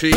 [0.00, 0.12] Yeah.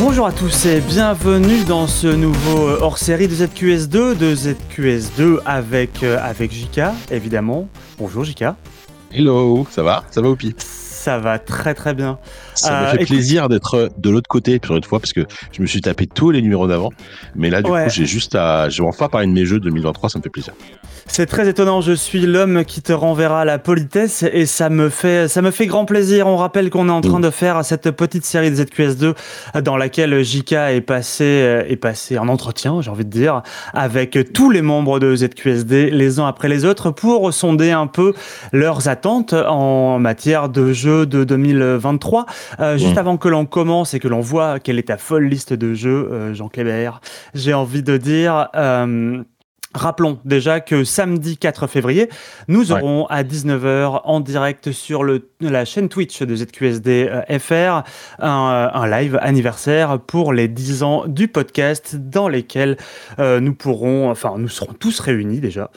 [0.00, 6.04] Bonjour à tous et bienvenue dans ce nouveau euh, hors-série de ZQS2, de ZQS2 avec,
[6.04, 7.68] euh, avec JK, évidemment.
[7.98, 8.44] Bonjour JK.
[9.10, 10.04] Hello, ça va?
[10.12, 10.52] Ça va au pire
[10.98, 12.18] Ça va très très bien.
[12.54, 15.20] Ça me Euh, fait écoute- plaisir d'être de l'autre côté pour une fois parce que
[15.52, 16.90] je me suis tapé tous les numéros d'avant.
[17.36, 17.84] Mais là, du Ouais.
[17.84, 18.68] coup, j'ai juste à.
[18.68, 20.54] Je vais enfin parler de mes jeux 2023, ça me fait plaisir.
[21.10, 25.26] C'est très étonnant, je suis l'homme qui te renverra la politesse et ça me fait,
[25.26, 26.28] ça me fait grand plaisir.
[26.28, 27.22] On rappelle qu'on est en train Mm.
[27.22, 29.14] de faire cette petite série de ZQS2
[29.62, 33.42] dans laquelle JK est passé, euh, est passé en entretien, j'ai envie de dire,
[33.74, 38.14] avec tous les membres de ZQSD les uns après les autres pour sonder un peu
[38.52, 42.26] leurs attentes en matière de jeux de 2023.
[42.60, 42.98] Euh, juste Mm.
[42.98, 46.08] avant que l'on commence et que l'on voit quelle est ta folle liste de jeux,
[46.12, 47.00] euh, Jean Clébert,
[47.34, 48.48] j'ai envie de dire...
[48.54, 49.22] euh,
[49.78, 52.08] Rappelons déjà que samedi 4 février,
[52.48, 52.78] nous Ouais.
[52.82, 57.84] aurons à 19h en direct sur le, la chaîne Twitch de ZQSD euh, FR
[58.18, 62.76] un, un live anniversaire pour les 10 ans du podcast dans lesquels
[63.20, 65.70] euh, nous pourrons, enfin nous serons tous réunis déjà.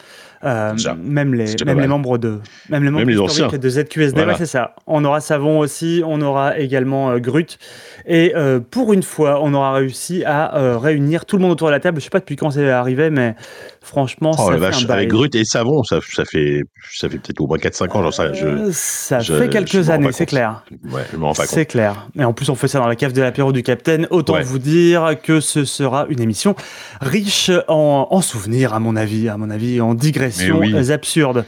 [0.43, 0.95] Euh, Déjà.
[0.95, 4.31] même les, même membres de même les membres historiques de ZQSD Voilà.
[4.31, 7.59] ouais, c'est ça on aura Savon aussi on aura également euh, Grut
[8.07, 11.67] et euh, pour une fois on aura réussi à euh, réunir tout le monde autour
[11.67, 13.35] de la table je sais pas depuis quand c'est arrivé mais
[13.83, 16.61] franchement Oh ça la fait vache, un avec Grut et Savon, ça, ça fait,
[16.93, 18.33] ça fait peut-être au moins 4-5 ans, j'en sais rien.
[18.33, 21.43] Je, Euh, ça je- fait quelques m'en années c'est clair ouais, je me rends pas
[21.43, 21.51] compte.
[21.55, 22.07] c'est clair.
[22.17, 24.07] Et en plus, on fait ça dans la cave de l'apéro du Capitaine.
[24.11, 24.43] Autant Ouais.
[24.43, 26.55] vous dire que ce sera une émission
[27.01, 30.91] riche en, en souvenirs, à mon avis, à mon avis, en digressions oui.
[30.91, 31.45] absurdes.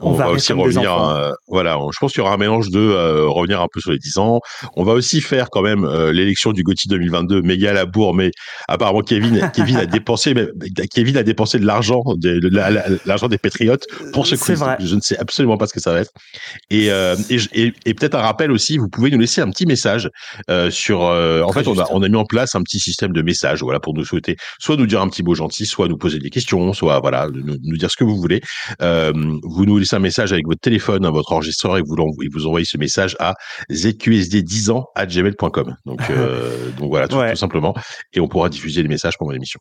[0.00, 3.26] On, va, aussi revenir, euh, voilà, je pense qu'il y aura un mélange de euh,
[3.28, 4.40] revenir un peu sur les 10 ans.
[4.76, 8.30] On va aussi faire quand même euh, l'élection du GOTY 2022, méga la bourre, mais
[8.68, 10.48] apparemment Kevin, Kevin a dépensé, mais-
[10.92, 14.58] Kevin a dépensé de l'argent, de, de la- la- l'argent des Patriotes pour ce quiz.
[14.58, 14.76] vrai.
[14.80, 16.10] Je ne sais absolument pas ce que ça va être.
[16.70, 19.66] Et, et, je- et- et peut-être un rappel aussi, vous pouvez nous laisser un petit
[19.66, 20.08] message
[20.70, 21.00] sur.
[21.00, 23.80] en fait, on a, on a mis en place un petit système de messages, voilà,
[23.80, 26.72] pour nous souhaiter, soit nous dire un petit mot gentil, soit nous poser des questions,
[26.72, 28.40] soit voilà, nous, nous dire ce que vous voulez.
[28.80, 32.28] Vous nous laissez un message avec votre téléphone, hein, votre enregistreur, et vous, l'envo- et
[32.32, 33.34] vous envoyez ce message à
[33.70, 35.76] zqsd10 ans à gmail.com.
[35.86, 37.30] Donc, euh, donc voilà, tout, Ouais.
[37.32, 37.74] tout simplement.
[38.12, 39.60] Et on pourra diffuser les messages pendant l'émission.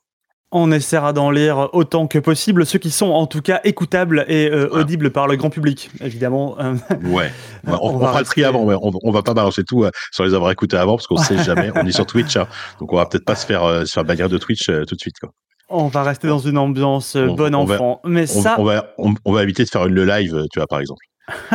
[0.52, 4.50] On essaiera d'en lire autant que possible, ceux qui sont en tout cas écoutables et
[4.50, 6.58] euh, audibles par le grand public, évidemment.
[7.04, 7.32] Ouais.
[7.68, 8.64] On, On on va fera le tri avant.
[8.64, 8.74] ouais.
[8.82, 11.38] On, on va pas balancer tout euh, sans les avoir écoutés avant parce qu'on sait
[11.44, 11.70] jamais.
[11.76, 12.48] On est sur Twitch, hein.
[12.80, 15.00] donc on va peut-être pas se faire euh, se faire bannir de Twitch tout de
[15.00, 15.20] suite.
[15.20, 15.30] Quoi.
[15.70, 18.02] On va rester dans une ambiance euh, On- bon on va- enfant.
[18.06, 20.46] Mais On, ça, on va on, on va éviter de faire une le live, euh,
[20.52, 21.02] tu vois par exemple.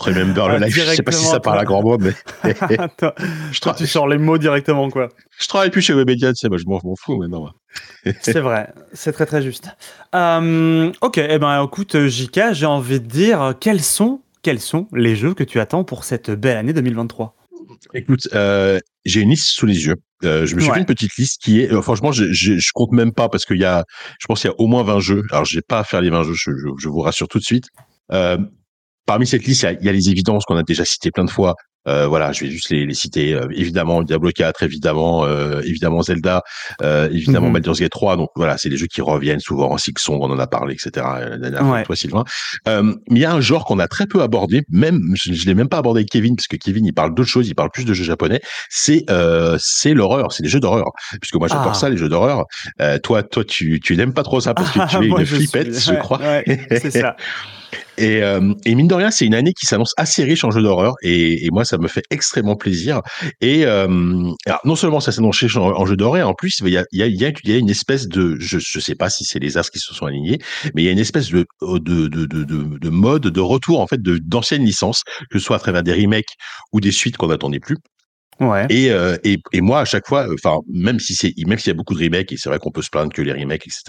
[0.00, 0.74] Remember le live.
[0.74, 2.12] Je sais pas si ça parle à grand mot, mais
[2.96, 3.14] toi,
[3.52, 5.08] je, toi, tu sors les mots directement, quoi.
[5.38, 7.40] je travaille plus chez Webedia, tu sais, moi je m'en fous maintenant.
[7.40, 7.52] moi.
[8.22, 9.68] C'est vrai, c'est très très juste.
[10.14, 15.16] Euh, ok, eh ben écoute, JK, j'ai envie de dire, quels sont, quels sont les
[15.16, 17.34] jeux que tu attends pour cette belle année 2023
[17.94, 19.96] Écoute, euh, j'ai une liste sous les yeux.
[20.24, 20.74] Euh, je me suis Ouais.
[20.74, 23.44] fait une petite liste qui est, euh, franchement, je, je, je compte même pas parce
[23.44, 23.84] qu'il y a,
[24.20, 25.22] je pense qu'il y a au moins 20 jeux.
[25.30, 27.44] Alors, j'ai pas à faire les 20 jeux, je, je, je vous rassure tout de
[27.44, 27.66] suite.
[28.12, 28.36] Euh,
[29.06, 31.30] parmi cette liste, il y y a les évidences qu'on a déjà citées plein de
[31.30, 31.54] fois.
[31.88, 33.34] Euh, voilà, je vais juste les, les citer.
[33.34, 36.42] Euh, évidemment, Diablo 4, évidemment, euh, évidemment Zelda,
[36.82, 37.54] euh, évidemment Mhm.
[37.54, 38.16] Baldur's Gate 3.
[38.16, 39.76] Donc voilà, c'est des jeux qui reviennent souvent.
[39.78, 41.06] Six Song, on en a parlé, etc.
[41.30, 42.24] La dernière fois, toi, Sylvain.
[42.68, 44.62] Euh, mais il y a un genre qu'on a très peu abordé.
[44.70, 47.28] Même, je, je l'ai même pas abordé avec Kevin parce que Kevin, il parle d'autres
[47.30, 47.48] choses.
[47.48, 48.40] Il parle plus de jeux japonais.
[48.68, 50.32] C'est euh, c'est l'horreur.
[50.32, 50.90] C'est les jeux d'horreur.
[51.20, 51.74] Puisque moi, j'adore Ah.
[51.74, 52.44] ça, les jeux d'horreur.
[52.80, 55.26] Euh, toi, toi, tu, tu n'aimes pas trop ça parce que tu es Moi, une
[55.26, 56.18] je flippette, suis- je ouais, crois.
[56.18, 57.16] ouais, c'est ça.
[57.96, 60.62] Et, euh, et mine de rien, c'est une année qui s'annonce assez riche en jeux
[60.62, 63.00] d'horreur et, moi, ça me fait extrêmement plaisir.
[63.40, 63.86] Et euh,
[64.64, 67.70] non seulement ça s'annonce riche en, jeux d'horreur, en plus, il y a, y, une
[67.70, 70.38] espèce de, je, je sais pas si c'est les astres qui se sont alignés,
[70.74, 75.02] mais il y a une espèce de, de mode de retour en fait d'anciennes licences,
[75.30, 76.36] que ce soit à travers des remakes
[76.72, 77.76] ou des suites qu'on n'attendait plus.
[78.40, 78.66] Ouais.
[78.70, 81.70] Et, euh, et, et moi, à chaque fois, enfin, même si c'est, même s'il y
[81.70, 83.82] a beaucoup de remakes, et c'est vrai qu'on peut se plaindre que les remakes, etc.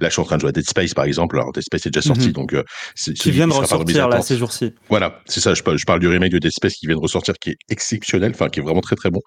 [0.00, 1.36] Là, je suis en train de jouer à Dead Space, par exemple.
[1.36, 2.32] Alors, Dead Space est déjà sorti, Mhm.
[2.32, 2.62] donc euh,
[2.94, 4.72] c'est Qui vient de ressortir là ces jours-ci.
[4.88, 5.54] Voilà, c'est ça.
[5.54, 7.56] Je parle, je parle du remake de Dead Space qui vient de ressortir, qui est
[7.70, 9.20] exceptionnel, enfin qui est vraiment très très bon.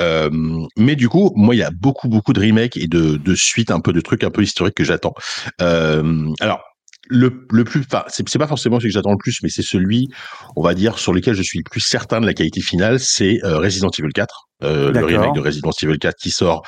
[0.00, 0.28] Euh,
[0.76, 3.70] mais du coup, moi, il y a beaucoup beaucoup de remakes et de, de suites,
[3.70, 5.14] un peu de trucs un peu historiques que j'attends.
[5.62, 6.60] Euh, alors.
[7.08, 10.08] Le, le plus, enfin, c'est pas forcément celui que j'attends le plus, mais c'est celui,
[10.56, 13.38] on va dire, sur lequel je suis le plus certain de la qualité finale, c'est
[13.44, 16.62] euh, Resident Evil 4, euh, le remake de Resident Evil 4 qui sort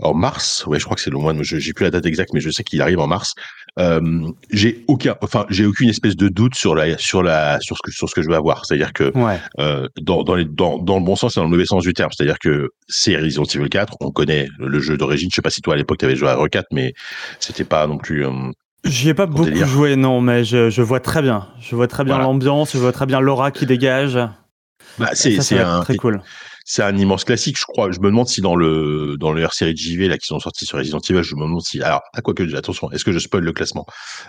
[0.00, 0.66] en mars.
[0.66, 2.40] Ouais, je crois que c'est le mois de, je- j'ai plus la date exacte, mais
[2.40, 3.32] je sais qu'il arrive en mars.
[3.78, 4.00] euh,
[4.50, 7.90] j'ai aucun, enfin, j'ai aucune espèce de doute sur la, sur la, sur ce que,
[7.92, 8.64] sur ce que je vais avoir.
[8.66, 9.10] C'est-à-dire que
[9.58, 11.92] euh, dans, dans, les, dans, dans, le bon sens et dans le mauvais sens du
[11.92, 12.10] terme.
[12.16, 15.28] C'est-à-dire que c'est Resident Evil 4, on connaît le jeu d'origine.
[15.30, 16.92] Je sais pas si toi à l'époque tu avais joué à R4, mais
[17.40, 18.24] c'était pas non plus.
[18.84, 21.46] J'y ai pas beaucoup joué, non, mais je, je, vois très bien.
[21.60, 24.18] Je vois très bien l'ambiance, je vois très bien l'aura qui dégage.
[24.98, 26.20] Bah, c'est très cool
[26.64, 27.90] c'est un immense classique, je crois.
[27.90, 30.64] Je me demande si dans le dans le série de JV là qui sont sortis
[30.64, 33.18] sur Resident Evil, je me demande si alors à quoi que attention, est-ce que je
[33.18, 33.86] spoil le classement?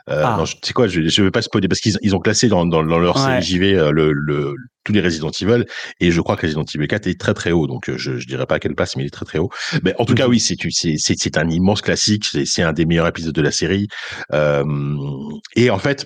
[0.09, 0.35] Euh, ah.
[0.37, 2.83] Non, sais quoi, je je vais pas spoiler parce qu'ils ils ont classé dans dans,
[2.83, 5.65] dans leur série JV euh, le, le tous les Resident Evil
[5.99, 8.27] et je crois que Resident Evil 4 est très très haut donc euh, je je
[8.27, 9.49] dirais pas à quelle place mais il est très très haut.
[9.83, 10.31] Mais en tout cas mhm.
[10.31, 13.87] oui, c'est c'est c'est un immense classique, c'est un des meilleurs épisodes de la série
[14.33, 14.63] euh,
[15.55, 16.05] et en fait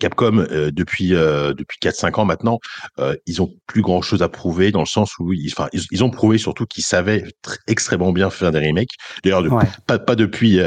[0.00, 2.58] Capcom, euh, depuis euh, depuis 4-5 ans maintenant,
[2.98, 6.02] euh, ils ont plus grand chose à prouver dans le sens où ils, enfin, ils,
[6.02, 7.24] ont prouvé surtout qu'ils savaient
[7.68, 8.90] extrêmement bien faire des remakes.
[9.22, 9.44] D'ailleurs,
[9.86, 10.60] pas, pas depuis,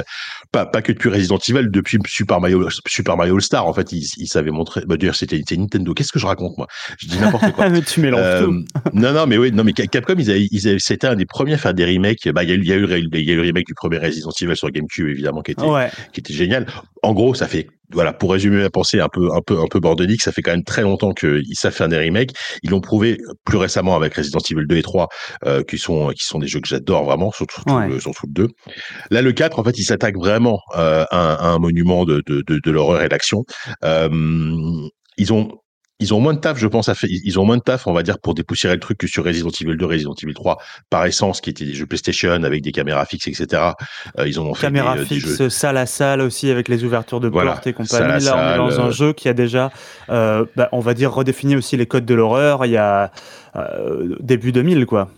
[0.52, 3.68] pas, pas que depuis Resident Evil, depuis Super Mario Super Mario All Star.
[3.68, 4.82] En fait, ils, ils savaient montrer.
[4.88, 5.94] Bah, D'ailleurs, c'était Nintendo.
[5.94, 6.68] Qu'est-ce que je raconte moi?
[6.98, 7.70] Je dis n'importe quoi.
[7.70, 8.64] mais tu mélanges tout.
[8.94, 11.54] Non, non, mais oui, non, mais Capcom, ils avaient, ils avaient, c'était un des premiers
[11.54, 12.28] à faire des remakes.
[12.30, 13.68] Bah, il y a eu, il y a eu, il y a eu le remake
[13.68, 15.66] du premier Resident Evil sur GameCube évidemment qui était,
[16.14, 16.68] qui était génial.
[17.04, 19.80] En gros, ça fait voilà, pour résumer la pensée un peu, un peu, un peu
[19.80, 22.32] bordelique, ça fait quand même très longtemps qu'ils savent faire des remakes.
[22.64, 25.08] Ils l'ont prouvé plus récemment avec Resident Evil 2 et 3,
[25.46, 28.48] euh, qui sont, qui sont des jeux que j'adore vraiment, surtout, le, surtout le 2.
[29.12, 32.60] Là, le 4, en fait, il s'attaque vraiment euh, à, un monument de, de, de,
[32.64, 33.44] de l'horreur et l'action.
[33.84, 34.10] Euh,
[35.18, 35.52] ils ont
[36.00, 38.04] ils ont moins de taf, je pense, à ils ont moins de taf, on va
[38.04, 40.58] dire, pour dépoussiérer le truc que sur Resident Evil 2, Resident Evil 3,
[40.90, 43.74] par essence, qui étaient des jeux PlayStation avec des caméras fixes, etc.
[44.18, 47.28] Euh, ils ont fait caméras euh, fixes, salle à salle aussi avec les ouvertures de
[47.28, 48.24] portes et compagnie.
[48.24, 49.72] Là, on est dans un euh, jeu qui a déjà,
[50.10, 52.66] euh, bah, on va dire, redéfini aussi les codes de l'horreur.
[52.66, 53.12] Il y a
[54.20, 55.10] début 2000, quoi.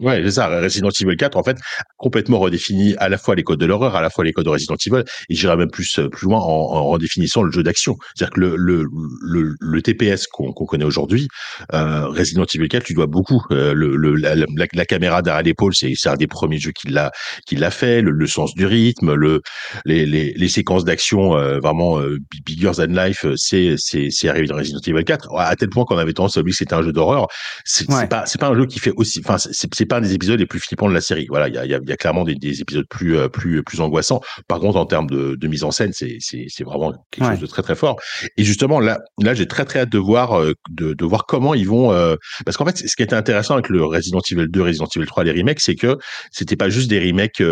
[0.00, 0.48] Ouais, c'est ça.
[0.48, 1.56] Resident Evil 4, en fait,
[1.96, 4.50] complètement redéfini à la fois les codes de l'horreur, à la fois les codes de
[4.50, 7.96] Resident Evil, et j'irais même plus euh, plus loin en, en redéfinissant le jeu d'action.
[8.16, 8.86] C'est-à-dire que le, le,
[9.22, 11.28] le, le TPS qu'on connaît aujourd'hui,
[11.72, 13.40] euh, Resident Evil 4, tu dois beaucoup.
[13.52, 17.12] Euh, le, le la, la, caméra derrière l'épaule, c'est un des premiers jeux qui l'a
[17.46, 18.02] qui l'a fait.
[18.02, 19.42] Le, sens du rythme, le
[19.84, 24.48] les, les, les séquences d'action euh, vraiment euh, bigger than life, c'est c'est c'est arrivé
[24.48, 26.82] dans Resident Evil 4 à tel point qu'on avait tendance à oublier que c'était un
[26.82, 27.28] jeu d'horreur.
[27.64, 29.20] C'est pas c'est pas un jeu qui fait aussi.
[29.24, 31.26] Enfin, c'est c'est pas un des épisodes les plus flippants de la série.
[31.28, 34.22] Voilà, il y a, y a, clairement des, des, épisodes plus, euh, plus, plus angoissants.
[34.48, 37.40] Par contre, en termes de, de mise en scène, c'est, c'est, c'est vraiment quelque chose
[37.40, 38.00] de très très fort.
[38.38, 41.52] Et justement, là, là, j'ai très très hâte de voir, euh, de, de voir comment
[41.52, 41.92] ils vont.
[41.92, 42.16] Euh,
[42.46, 45.24] parce qu'en fait, ce qui était intéressant avec le Resident Evil 2, Resident Evil 3,
[45.24, 45.98] les remakes, c'est que
[46.30, 47.42] c'était pas juste des remakes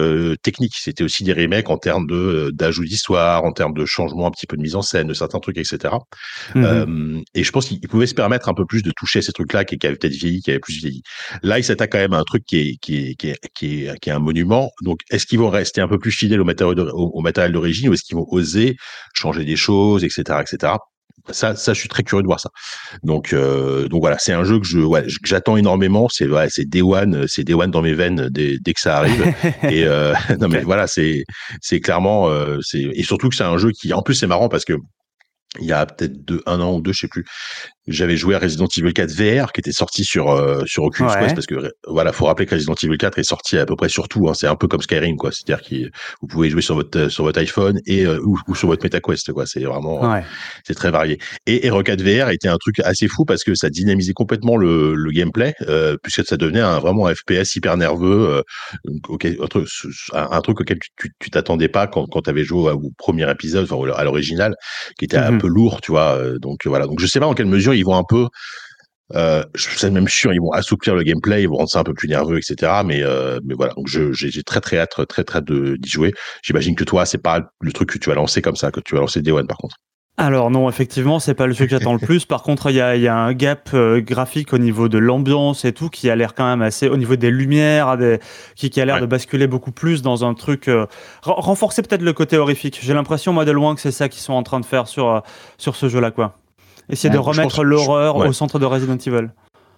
[0.43, 4.31] techniques, c'était aussi des remakes en termes de d'ajout d'histoire, en termes de changement un
[4.31, 5.95] petit peu de mise en scène, de certains trucs, etc.
[6.55, 7.23] Mm-hmm.
[7.35, 9.79] et je pense qu'ils pouvaient se permettre un peu plus de toucher ces trucs-là qui,
[9.79, 11.03] qui avaient peut-être vieilli, qui avaient plus vieilli.
[11.43, 13.87] Là, ils s'attaquent quand même à un truc qui est, qui est, qui est, qui
[13.87, 14.71] est, qui est un monument.
[14.83, 17.95] Donc, est-ce qu'ils vont rester un peu plus fidèles au matériel, au, matériel d'origine ou
[17.95, 18.77] est-ce qu'ils vont oser
[19.15, 20.75] changer des choses, etc., etc.
[21.31, 22.51] Ça, ça, je suis très curieux de voir ça.
[23.05, 26.09] Donc, euh, donc voilà, c'est un jeu que je, ouais, j'attends énormément.
[26.11, 28.99] C'est, ouais, c'est Day One, c'est Day One dans mes veines dès, dès que ça
[28.99, 29.23] arrive.
[29.63, 31.25] et euh, non, mais voilà, c'est,
[31.61, 34.49] c'est clairement, euh, c'est et surtout que c'est un jeu qui, en plus, c'est marrant
[34.49, 34.75] parce que
[35.61, 37.25] il y a peut-être deux, un an ou deux, je sais plus
[37.89, 41.35] j'avais joué à Resident Evil 4 VR qui était sorti sur euh, sur Oculus Quest
[41.35, 44.09] parce que voilà faut rappeler que Resident Evil 4 est sorti à peu près sur
[44.09, 45.31] tout hein, c'est un peu comme Skyrim quoi.
[45.33, 45.91] C'est-à-dire que
[46.21, 49.47] vous pouvez jouer sur votre sur votre iPhone et euh, ou, sur votre MetaQuest quoi.
[49.47, 50.21] C'est vraiment
[50.65, 51.19] c'est très varié.
[51.47, 54.95] Et Hero 4 VR était un truc assez fou parce que ça dynamisait complètement le,
[54.95, 58.43] le gameplay euh, puisque ça devenait un vraiment un FPS hyper nerveux
[58.87, 59.69] un, truc,
[60.13, 60.79] un, truc auquel
[61.19, 64.55] tu t'attendais pas quand quand tu avais joué au premier épisode enfin à l'original
[64.99, 67.47] qui était un mmh lourd tu vois donc voilà donc je sais pas en quelle
[67.47, 68.29] mesure ils vont un peu
[69.15, 71.85] euh, je suis même sûr, ils vont assouplir le gameplay, ils vont rendre ça un
[71.85, 72.83] peu plus nerveux, etc.
[72.85, 76.13] Mais, euh, mais voilà, donc j'ai très très hâte, très très hâte d'y jouer.
[76.43, 78.95] J'imagine que toi, c'est pas le truc que tu vas lancer comme ça, que tu
[78.95, 79.77] vas lancer Day One par contre.
[80.19, 82.27] Alors non, effectivement, c'est pas le truc que j'attends le plus.
[82.27, 85.65] Par contre, il y a, y a, un gap euh, graphique au niveau de l'ambiance
[85.65, 88.21] et tout qui a l'air quand même assez, au niveau des lumières, des,
[88.55, 90.87] qui, qui a l'air de basculer beaucoup plus dans un truc euh,
[91.23, 92.79] renforcer peut-être le côté horrifique.
[92.83, 95.23] J'ai l'impression moi de loin que c'est ça qu'ils sont en train de faire sur
[95.57, 96.37] sur ce jeu-là, quoi.
[96.91, 99.31] Essayer de remettre l'horreur au centre de Resident Evil.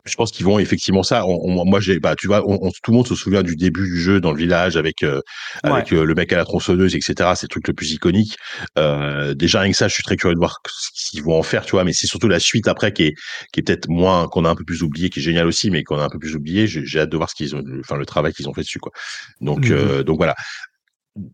[0.06, 1.25] Je pense qu'ils vont effectivement ça.
[1.26, 4.32] moi, j'ai, bah, tu vois, tout le monde se souvient du début du jeu dans
[4.32, 5.23] le village avec euh,
[5.62, 7.30] avec euh, le mec à la tronçonneuse, etc.
[7.37, 8.37] C'est le truc le plus iconique.
[8.78, 11.42] Euh, déjà rien que ça, je suis très curieux de voir ce qu'ils vont en
[11.42, 11.84] faire, tu vois.
[11.84, 13.14] Mais c'est surtout la suite après qui est
[13.52, 15.82] qui est peut-être moins qu'on a un peu plus oublié, qui est génial aussi, mais
[15.84, 16.66] qu'on a un peu plus oublié.
[16.66, 18.92] J'ai hâte de voir ce qu'ils ont, enfin le travail qu'ils ont fait dessus, quoi.
[19.40, 20.02] Donc mhm.
[20.02, 20.34] donc voilà.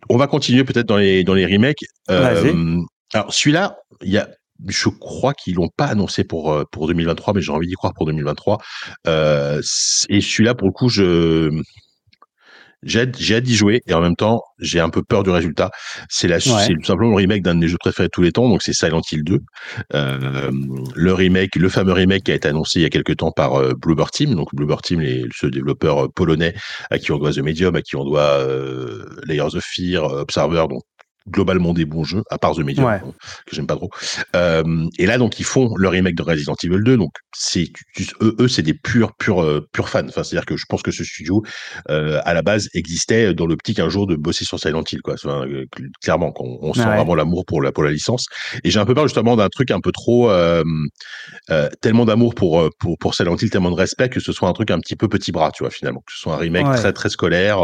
[0.09, 1.85] On va continuer peut-être dans les dans les remakes.
[2.07, 4.29] alors celui-là, il y a
[4.69, 7.95] je crois qu'ils l'ont pas annoncé pour euh, pour 2023, mais j'ai envie d'y croire
[7.95, 8.59] pour 2023.
[9.07, 9.61] Euh,
[10.09, 11.62] et celui-là, pour le coup, je
[12.83, 15.31] j'ai hâte, j'ai hâte d'y jouer et en même temps, j'ai un peu peur du
[15.31, 15.71] résultat.
[16.09, 18.33] C'est la, c'est tout simplement le remake d'un de mes jeux préférés de tous les
[18.33, 19.38] temps, donc c'est Silent Hill 2.
[19.95, 20.50] Euh,
[20.95, 23.55] le remake, le fameux remake qui a été annoncé il y a quelques temps par
[23.55, 24.35] euh, Bluebird Team.
[24.35, 26.55] Donc Bluebird Team, les, ce développeur euh, polonais
[26.90, 30.67] à qui on doit The Medium, à qui on doit euh, Layers of Fear, Observer,
[30.71, 30.83] donc
[31.29, 32.99] globalement des bons jeux, à part The Medium,
[33.47, 33.91] que j'aime pas trop.
[34.35, 36.97] Euh, et là, donc, ils font le remake de Resident Evil 2.
[36.97, 37.71] Donc, c'est
[38.23, 40.07] eux, eux c'est des purs, purs, euh, purs fans.
[40.09, 41.43] Enfin, c'est-à-dire que je pense que ce studio,
[41.89, 45.15] euh, à la base, existait dans l'optique un jour de bosser sur Silent Hill, quoi.
[45.15, 45.67] Enfin, euh,
[46.03, 48.27] clairement, on, on sent vraiment l'amour pour la, pour la licence.
[48.65, 50.31] Et j'ai un peu peur justement d'un truc un peu trop,
[51.81, 54.71] tellement d'amour pour, pour, pour Silent Hill, tellement de respect que ce soit un truc
[54.71, 57.09] un petit peu petit bras, tu vois, finalement, que ce soit un remake très, très
[57.09, 57.59] scolaire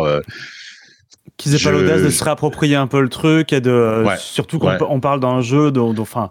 [1.37, 4.78] qu'ils aient pas l'audace de se réapproprier un peu le truc et de surtout quand
[4.88, 6.30] on parle d'un jeu dont, enfin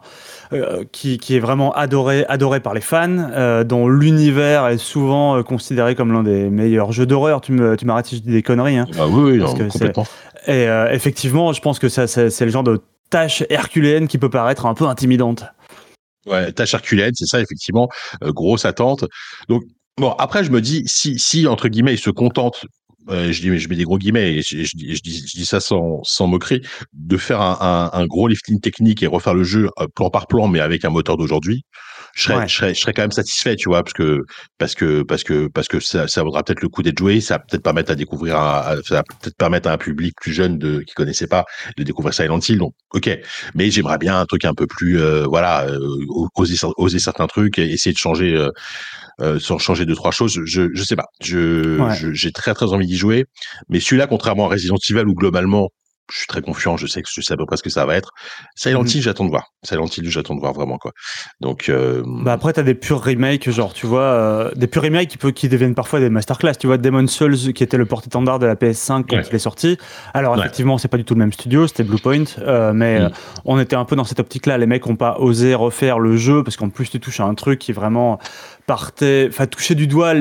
[0.53, 5.37] euh, qui, qui, est vraiment adoré adoré par les fans euh, dont l'univers est souvent
[5.37, 7.41] euh, considéré comme l'un des meilleurs jeux d'horreur.
[7.41, 10.07] Tu me tu m'arrêtes si je dis des conneries hein, ah oui, oui non, complètement.
[10.47, 14.65] et effectivement je pense que ça c'est le genre de tâche herculéenne qui peut paraître
[14.65, 15.45] un peu intimidante.
[16.25, 17.89] Ouais tâche herculéenne c'est ça effectivement.
[18.21, 19.05] Grosse attente.
[19.49, 19.63] Donc
[19.97, 22.65] Bon, après, je me dis, si, si, entre guillemets, ils se contentent
[23.09, 26.01] je dis, je mets des gros guillemets, et je, je, dis, je, dis, ça sans,
[26.03, 26.61] sans moquerie,
[26.93, 27.57] de faire un,
[27.93, 30.85] un, un, gros lifting technique et refaire le jeu euh, plan par plan, mais avec
[30.85, 31.65] un moteur d'aujourd'hui,
[32.15, 34.23] je serais, je serais, je serais quand même satisfait, tu vois, parce que,
[34.57, 37.35] parce que, parce que, parce que ça, ça vaudra peut-être le coup d'être joué, ça
[37.35, 40.57] va peut-être permettre à découvrir, un, ça va peut-être permettre à un public plus jeune
[40.57, 41.43] de, qui connaissait pas,
[41.77, 43.09] de découvrir Silent Hill, donc, ok.
[43.53, 45.79] Mais j'aimerais bien un truc un peu plus, euh, voilà, euh,
[46.35, 48.49] oser, oser certains trucs, et essayer de changer, euh,
[49.19, 50.39] euh, sans changer deux trois choses.
[50.45, 51.07] Je je sais pas.
[51.21, 53.25] Je j'ai très très envie d'y jouer,
[53.67, 55.69] mais celui-là, contrairement à Resident Evil où globalement
[56.11, 57.85] je suis très confiant, je sais que je sais à peu près ce que ça
[57.85, 58.11] va être.
[58.55, 58.87] Silent mmh.
[58.87, 59.51] Hill, j'attends de voir.
[59.63, 60.91] Silent Hill, j'attends de voir vraiment quoi.
[61.41, 62.03] Donc euh...
[62.05, 65.31] bah après t'as des purs remakes, genre tu vois, euh, des purs remakes qui, peut,
[65.31, 66.53] qui deviennent parfois des masterclass.
[66.59, 69.77] Tu vois, Demon Souls qui était le porte-étendard de la PS5 quand il est sorti.
[70.13, 73.11] Alors effectivement, c'est pas du tout le même studio, c'était Bluepoint, euh, mais mmh.
[73.45, 74.57] on était un peu dans cette optique-là.
[74.57, 77.33] Les mecs ont pas osé refaire le jeu parce qu'en plus tu touches à un
[77.33, 78.19] truc qui est vraiment
[78.65, 80.13] partait, enfin toucher du doigt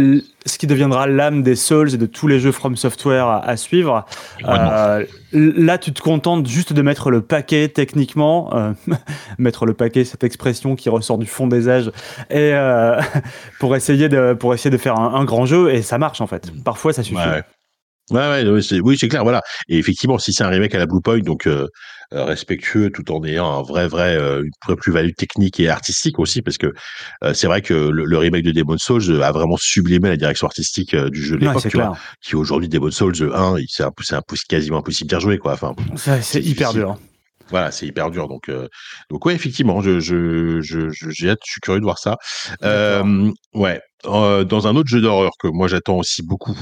[0.46, 4.04] ce qui deviendra l'âme des Souls et de tous les jeux From Software à, suivre.
[4.44, 8.72] Euh, là, tu te contentes juste de mettre le paquet techniquement, euh,
[9.38, 11.90] mettre le paquet, cette expression qui ressort du fond des âges,
[12.30, 13.00] et euh,
[13.60, 16.52] pour essayer de pour essayer de faire un, grand jeu et ça marche en fait.
[16.64, 17.16] Parfois, ça suffit.
[17.16, 17.42] Ouais, ouais,
[18.10, 19.42] oui, c'est clair, voilà.
[19.68, 21.68] Et effectivement, si c'est un remake à la Blue Point, donc euh,
[22.12, 26.42] euh, respectueux, tout en ayant un vrai, vrai, euh, une plus-value technique et artistique aussi,
[26.42, 26.72] parce que
[27.32, 31.22] c'est vrai que le, remake de Demon Souls a vraiment sublimé la direction artistique du
[31.22, 33.84] jeu de l'époque, qui aujourd'hui Demon Souls 1, c'est
[34.48, 35.54] quasiment impossible d'y rejouer, quoi.
[35.54, 35.74] Enfin,
[36.20, 36.98] c'est hyper dur.
[37.50, 38.26] Voilà, c'est hyper dur.
[38.26, 38.50] Donc,
[39.10, 42.16] donc ouais, effectivement, je, je, je, j'ai hâte, je suis curieux de voir ça.
[43.54, 46.56] ouais, dans un autre jeu d'horreur que moi j'attends aussi beaucoup,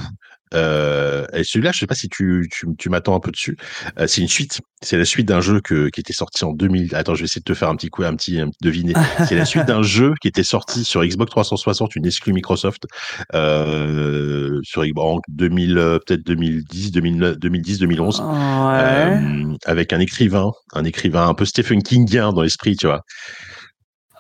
[0.55, 3.57] euh, et celui-là, je sais pas si tu, tu, tu m'attends un peu dessus.
[3.99, 4.61] Euh, c'est une suite.
[4.85, 6.97] C'est la suite d'un jeu que, qui était sorti en 2000.
[6.97, 8.95] Attends, je vais essayer de te faire un petit coup, un petit, un petit deviner.
[9.29, 12.87] c'est la suite d'un jeu qui était sorti sur Xbox 360, une exclue Microsoft,
[13.35, 18.27] euh, sur Xbox 2000, euh, peut-être 2010, 2010, 2011, ouais.
[18.27, 23.03] euh, avec un écrivain, un écrivain un peu Stephen Kingien dans l'esprit, tu vois.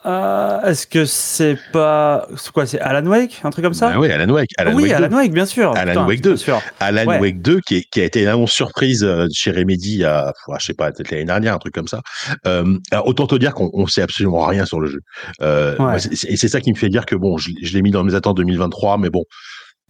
[0.04, 3.90] Euh, Est-ce que c'est pas quoi C'est Alan Wake, un truc comme ça?
[3.90, 4.50] Bah Oui, Alan Wake.
[4.58, 5.14] Alan oui, Wake Alan 2.
[5.16, 5.76] Wake, bien sûr.
[5.76, 6.36] Alan Putain, Wake 2.
[6.36, 6.60] Sûr.
[6.80, 7.20] Alan ouais.
[7.20, 10.66] Wake 2, qui, est, qui, a été une annonce surprise euh, chez Remedy à, je
[10.66, 12.00] sais pas, peut-être l'année dernière, un truc comme ça.
[12.46, 15.00] Euh, autant te dire qu'on on sait absolument rien sur le jeu.
[15.40, 15.98] Euh, ouais.
[16.28, 18.14] Et c'est ça qui me fait dire que bon, je, je l'ai mis dans mes
[18.14, 19.24] attentes 2023, mais bon,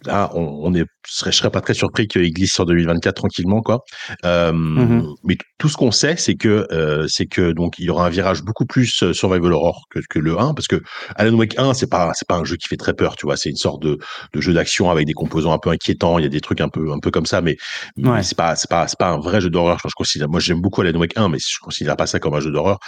[0.07, 3.81] Là, on, on est, je serais pas très surpris qu'il glisse sur 2024 tranquillement, quoi.
[4.25, 5.15] Euh, mm-hmm.
[5.25, 8.11] Mais tout ce qu'on sait, c'est que euh, c'est que donc il y aura un
[8.11, 10.81] virage beaucoup plus euh, survival horror que, que le 1, parce que
[11.17, 13.37] Alan Wake 1, c'est pas c'est pas un jeu qui fait très peur, tu vois.
[13.37, 13.99] C'est une sorte de,
[14.35, 16.19] de jeu d'action avec des composants un peu inquiétants.
[16.19, 17.57] Il y a des trucs un peu un peu comme ça, mais,
[17.99, 18.11] ouais.
[18.11, 19.79] mais c'est pas c'est pas c'est pas un vrai jeu d'horreur.
[19.83, 22.35] Je, je considère, moi j'aime beaucoup Alan Wake 1, mais je considère pas ça comme
[22.35, 22.79] un jeu d'horreur.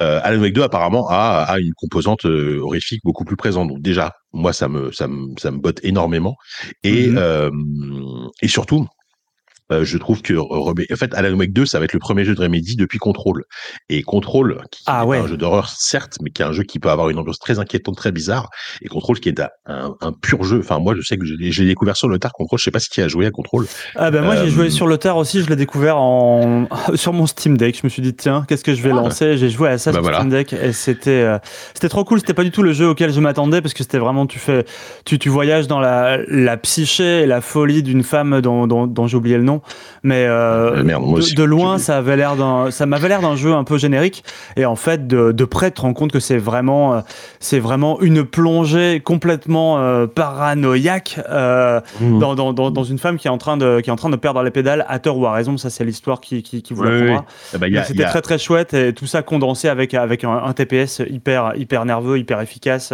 [0.00, 3.68] Euh, Alan Wake 2 apparemment a, a une composante euh, horrifique beaucoup plus présente.
[3.68, 6.36] Donc déjà moi ça me ça me ça me botte énormément
[6.82, 7.18] et mmh.
[7.18, 7.50] euh,
[8.40, 8.86] et surtout
[9.70, 12.34] euh, je trouve que en fait Alan Wake 2 ça va être le premier jeu
[12.34, 13.44] de Remedy depuis Control.
[13.88, 15.18] Et Control qui ah, est ouais.
[15.18, 17.58] un jeu d'horreur certes mais qui est un jeu qui peut avoir une ambiance très
[17.58, 18.50] inquiétante très bizarre.
[18.82, 20.60] Et Control qui est un, pur jeu.
[20.60, 22.58] Enfin moi je sais que j'ai découvert sur le tard Control.
[22.58, 23.66] Je sais pas si tu as joué à Control.
[23.96, 24.44] Ah ben moi euh...
[24.44, 25.42] j'ai joué sur le tard aussi.
[25.42, 27.76] Je l'ai découvert en sur mon Steam Deck.
[27.76, 29.36] Je me suis dit tiens qu'est-ce que je vais ah, lancer?
[29.36, 30.18] J'ai joué à ça bah sur voilà.
[30.18, 31.38] Steam Deck et c'était euh,
[31.74, 32.20] c'était trop cool.
[32.20, 34.64] C'était pas du tout le jeu auquel je m'attendais parce que c'était vraiment tu fais
[35.04, 39.06] tu, tu voyages dans la, la psyché et la folie d'une femme dont, dont, dont
[39.06, 39.62] j'ai oublié le nom nom,
[40.02, 43.20] mais Ah, merde, moi de, aussi, de loin, ça avait l'air d'un, ça m'avait l'air
[43.20, 44.24] d'un jeu un peu générique.
[44.56, 47.00] Et en fait, de, de près, tu te rends compte que c'est vraiment, euh,
[47.40, 52.18] c'est vraiment une plongée complètement euh, paranoïaque euh, Mhm.
[52.18, 54.10] dans, dans, dans, dans une femme qui est en train de, qui est en train
[54.10, 55.56] de perdre les pédales à tort ou à raison.
[55.56, 57.24] Ça, c'est l'histoire qui, qui, qui vous Oui, l'apprendra.
[57.54, 60.24] Ah bah, Mais il C'était a- très très chouette et tout ça condensé avec, avec
[60.24, 62.92] un, un TPS hyper, hyper nerveux, hyper efficace.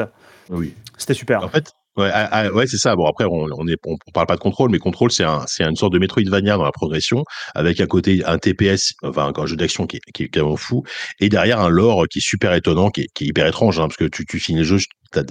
[0.50, 0.74] oui.
[0.96, 1.44] C'était super.
[1.44, 2.96] En fait, ouais, ah, ah, ouais, c'est ça.
[2.96, 5.44] Bon, après, on, on est, on, on parle pas de contrôle, mais contrôle, c'est un,
[5.46, 7.24] c'est une sorte de Metroidvania dans la progression,
[7.54, 10.82] avec à côté un TPS, enfin un jeu d'action qui, est- qui est carrément fou,
[11.20, 13.88] et derrière un lore qui est super étonnant, qui est, qui est hyper étrange, hein,
[13.88, 14.78] parce que tu, tu finis le jeu.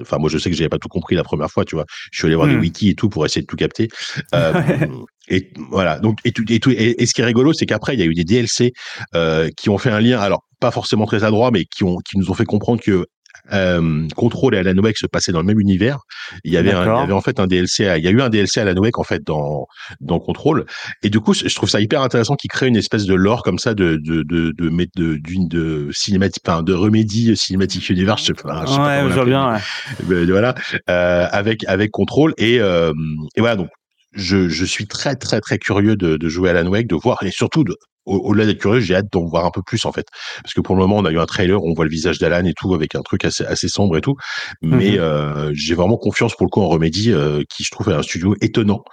[0.02, 1.86] Enfin, moi, je sais que j'avais pas tout compris la première fois, tu vois.
[2.12, 2.62] Je suis allé voir des Hmm.
[2.62, 3.88] wikis et tout pour essayer de tout capter.
[4.34, 4.88] Euh,
[5.30, 6.00] et voilà.
[6.00, 8.04] Donc, et, tout, et, tout, et, et ce qui est rigolo, c'est qu'après, il y
[8.04, 8.74] a eu des DLC
[9.16, 10.20] euh, qui ont fait un lien.
[10.20, 13.06] Alors, pas forcément très adroit, mais qui ont, qui nous ont fait comprendre que
[13.54, 16.00] euh, Control et Alan Wake se passaient dans le même univers.
[16.44, 18.12] Il y avait, un, il y avait en fait un DLC, à- il y a
[18.12, 19.68] eu un DLC Alan Wake en fait dans
[20.02, 20.66] dans Control.
[21.04, 23.60] Et du coup, je trouve ça hyper intéressant qu'ils créent une espèce de lore comme
[23.60, 28.18] ça de de de de de, de, d'une- de cinématique, enfin de remédie cinématique univers.
[28.18, 28.66] Je sais pas.
[28.66, 29.54] Je sais pas ouais, comment je vois bien.
[29.54, 29.60] ouais.
[30.08, 30.56] mais- voilà,
[30.90, 32.94] euh, avec avec Control et euh,
[33.36, 33.70] et voilà donc.
[34.14, 37.22] Je, je suis très très très curieux de, de jouer à Alan Wake, de voir
[37.24, 37.76] et surtout de,
[38.08, 40.08] au-delà d'être curieux, j'ai hâte d'en voir un peu plus en fait,
[40.44, 42.46] parce que pour le moment on a eu un trailer, on voit le visage d'Alan
[42.46, 44.16] et tout avec un truc assez assez sombre et tout,
[44.62, 45.00] mais Mhm.
[45.00, 48.02] euh, j'ai vraiment confiance pour le coup en Remedy, euh, qui je trouve est un
[48.04, 48.84] studio étonnant,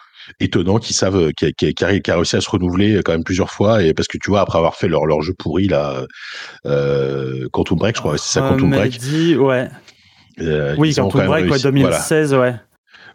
[0.41, 3.51] étonnant, qui savent, euh, qui a, qui qui réussi à se renouveler quand même plusieurs
[3.51, 6.05] fois, et parce que tu vois après avoir fait leur leur jeu pourri là,
[6.67, 8.95] euh, Quantum Break, je crois, c'est ça Quantum Break.
[8.95, 9.69] Remedy, ouais.
[10.41, 11.99] euh, Oui, Quantum Break, ouais, réussi- voilà.
[11.99, 12.55] 2016, ouais.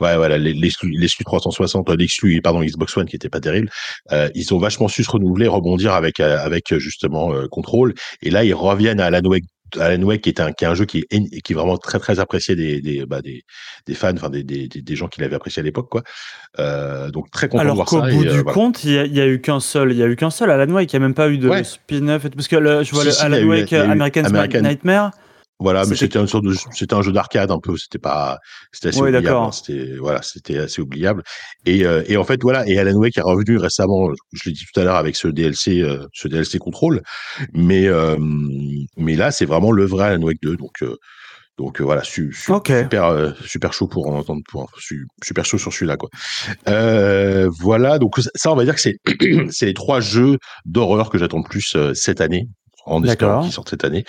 [0.01, 3.69] Ouais, voilà, l'exclu l'exclu 360, euh, l'exclu, pardon, Xbox One qui était pas terrible.
[4.11, 7.93] Euh, ils ont vachement su se renouveler, rebondir avec euh, avec euh, justement euh, Control.
[8.21, 9.43] Et là, ils reviennent à Alan Wake,
[9.79, 11.99] Alan Wake qui est un qui est un jeu qui est qui est vraiment très
[11.99, 13.43] très apprécié des des bah, des,
[13.85, 16.01] des fans, enfin des, des des gens qui l'avaient apprécié à l'époque, quoi.
[16.59, 18.09] Euh, donc très content de Alors voir qu'au ça.
[18.09, 18.53] bout et, euh, du voilà.
[18.53, 20.71] compte, il y, y a eu qu'un seul, il y a eu qu'un seul Alan
[20.73, 21.63] Wake, il n'y a même pas eu de Ouais.
[21.63, 24.23] spin-off, parce que le- je vois Si, le si, y Alan Wake y eu American,
[24.23, 25.11] American- Nightmare.
[25.61, 26.19] Voilà, mais C'était-
[26.73, 27.75] c'était un jeu d'arcade un peu.
[27.77, 28.39] C'était pas,
[28.71, 29.27] c'était assez Oui, oubliable.
[29.27, 31.21] hein, C'était, voilà, c'était assez oubliable.
[31.65, 32.65] Et, euh, et en fait, voilà.
[32.67, 34.09] Et Alan Wake est revenu récemment.
[34.31, 37.01] Je l'ai dit tout à l'heure avec ce DLC, euh, ce DLC Control.
[37.53, 38.15] Mais, euh,
[38.97, 40.55] mais là, c'est vraiment le vrai Alan Wake 2.
[40.55, 40.95] Donc, euh,
[41.57, 42.31] donc euh, voilà, su-
[42.83, 46.09] super, euh, super chaud pour en entendre, pour, su- super chaud sur celui-là, quoi.
[46.69, 47.99] Euh, voilà.
[47.99, 48.95] Donc ça, on va dire que c'est,
[49.51, 52.47] c'est les trois jeux d'horreur que j'attends le plus cette année.
[52.89, 53.43] En espérant D'accord.
[53.43, 54.03] qu'ils sortent cette année.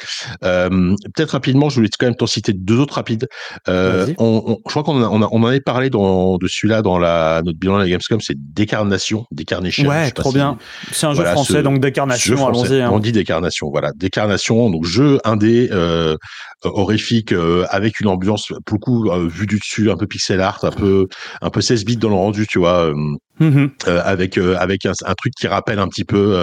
[0.44, 3.28] Euh, Peut-être rapidement, je voulais quand même t'en citer deux autres rapides.
[3.68, 6.46] Euh, on, on- je crois qu'on en a- on, on en avait parlé dans, de
[6.48, 9.88] celui-là dans la, notre bilan de la Gamescom, c'est Décarnation, Décarnation.
[9.88, 10.56] Ouais, trop si- bien.
[10.92, 12.80] C'est un jeu français, ce- donc décarnation, allons-y.
[12.80, 12.90] hein.
[12.92, 13.90] On dit décarnation, voilà.
[13.96, 16.16] Décarnation, donc jeu indé, euh,
[16.64, 20.40] horrifique, euh, avec une ambiance, pour le coup, euh, vue du dessus, un peu pixel
[20.40, 21.06] art, un peu,
[21.40, 22.92] un peu 16 bits dans le rendu, tu vois,
[23.40, 23.70] Mhm.
[23.88, 26.36] euh, avec, euh, avec un, un truc qui rappelle un petit peu,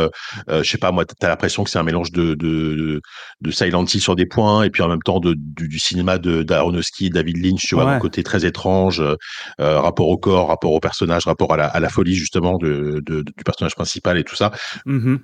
[0.49, 3.01] euh, je sais pas, moi, t'as l'impression que c'est un mélange de, de,
[3.41, 6.17] de Silent Hill sur des points, et puis en même temps de, du, du cinéma
[6.17, 7.91] de d'Aronofsky, David Lynch, tu vois, Ouais.
[7.91, 9.01] un côté très étrange,
[9.59, 13.21] rapport au corps, rapport au personnage, rapport à la, à la folie, justement, de, de-
[13.21, 14.51] du personnage principal et tout ça
[14.85, 15.19] Mhm.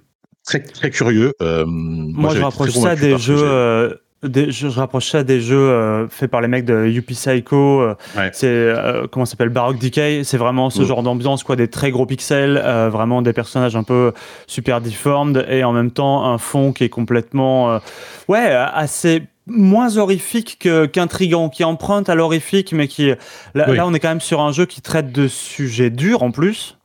[0.46, 1.34] très très curieux.
[1.42, 3.98] Euh, Moi, je rapproche ça des jeux.
[4.24, 7.82] Des, je, je rapproche ça des jeux euh, faits par les mecs de Yuppie Psycho.
[7.82, 8.30] euh, Ouais.
[8.34, 10.24] C'est euh, comment ça s'appelle Baroque Decay.
[10.24, 10.86] C'est vraiment ce Mm.
[10.86, 14.14] genre d'ambiance, quoi, des très gros pixels, euh, vraiment des personnages un peu
[14.48, 17.80] super deformed et en même temps un fond qui est complètement,
[18.28, 23.10] ouais, assez moins horrifique que- qu'intrigant, qui emprunte à l'horrifique, mais qui
[23.54, 23.76] là, Oui.
[23.78, 26.78] là, on est quand même sur un jeu qui traite de sujets durs en plus.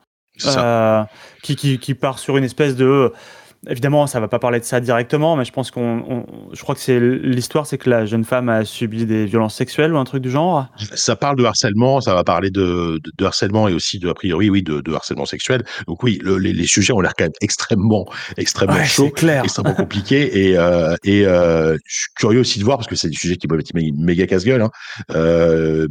[1.42, 3.12] Qui, qui, qui part sur une espèce de.
[3.68, 6.04] Évidemment, ça va pas parler de ça directement, mais je pense qu'on.
[6.08, 9.56] on- je crois que c'est l'histoire, c'est que la jeune femme a subi des violences
[9.56, 10.68] sexuelles ou un truc du genre.
[10.94, 14.14] Ça parle de harcèlement, ça va parler de, de, de harcèlement et aussi de a
[14.14, 15.64] priori oui de, de harcèlement sexuel.
[15.88, 19.06] Donc oui, le- les, les sujets ont l'air quand même extrêmement extrêmement Ouais, chauds.
[19.06, 19.42] c'est clair.
[19.42, 23.08] extrêmement compliqué et euh, et euh, je suis curieux aussi de voir parce que c'est
[23.08, 24.70] des sujets qui peuvent être mé- méga casse-gueule hein.
[25.16, 25.86] euh,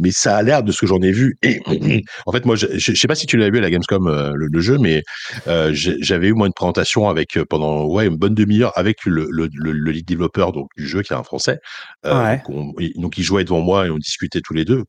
[0.00, 1.60] mais ça a l'air de ce que j'en ai vu et
[2.26, 4.06] en fait moi je, je, je sais pas si tu l'as vu à la Gamescom
[4.08, 5.02] le, le jeu mais
[5.46, 9.26] euh, j'avais eu moi une présentation avec euh, pendant ouais une bonne demi-heure avec le,
[9.30, 11.58] le, le, le lead développeur donc du jeu qui est un français
[12.06, 12.36] euh, Ouais.
[12.48, 14.84] donc, on- et- donc il jouait devant moi et on discutait tous les deux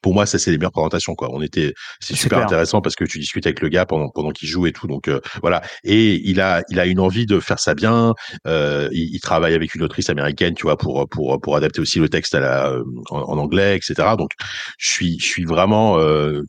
[0.00, 1.28] pour moi, ça c'est les meilleures présentations quoi.
[1.34, 4.48] On était, c'est super intéressant parce que tu discutes avec le gars pendant pendant qu'il
[4.48, 4.86] joue et tout.
[4.86, 5.60] Donc euh, voilà.
[5.84, 8.14] Et il a il a une envie de faire ça bien.
[8.46, 11.98] Euh, il, il travaille avec une autrice américaine, tu vois, pour pour pour adapter aussi
[11.98, 12.72] le texte à la
[13.10, 14.16] en, en anglais, etc.
[14.16, 14.30] Donc
[14.78, 16.40] je suis je suis vraiment euh,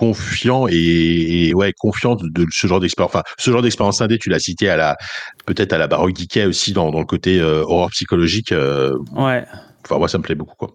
[0.00, 3.14] confiant et, et, ouais confiant de, de ce genre d'expérience.
[3.14, 4.96] Enfin, ce genre d'expérience indé, tu l'as cité à la
[5.44, 8.52] peut-être à la Baroque Decay aussi dans dans le côté euh, horreur psychologique.
[8.52, 9.44] euh, Ouais.
[9.84, 10.70] Enfin moi ça me plaît beaucoup quoi.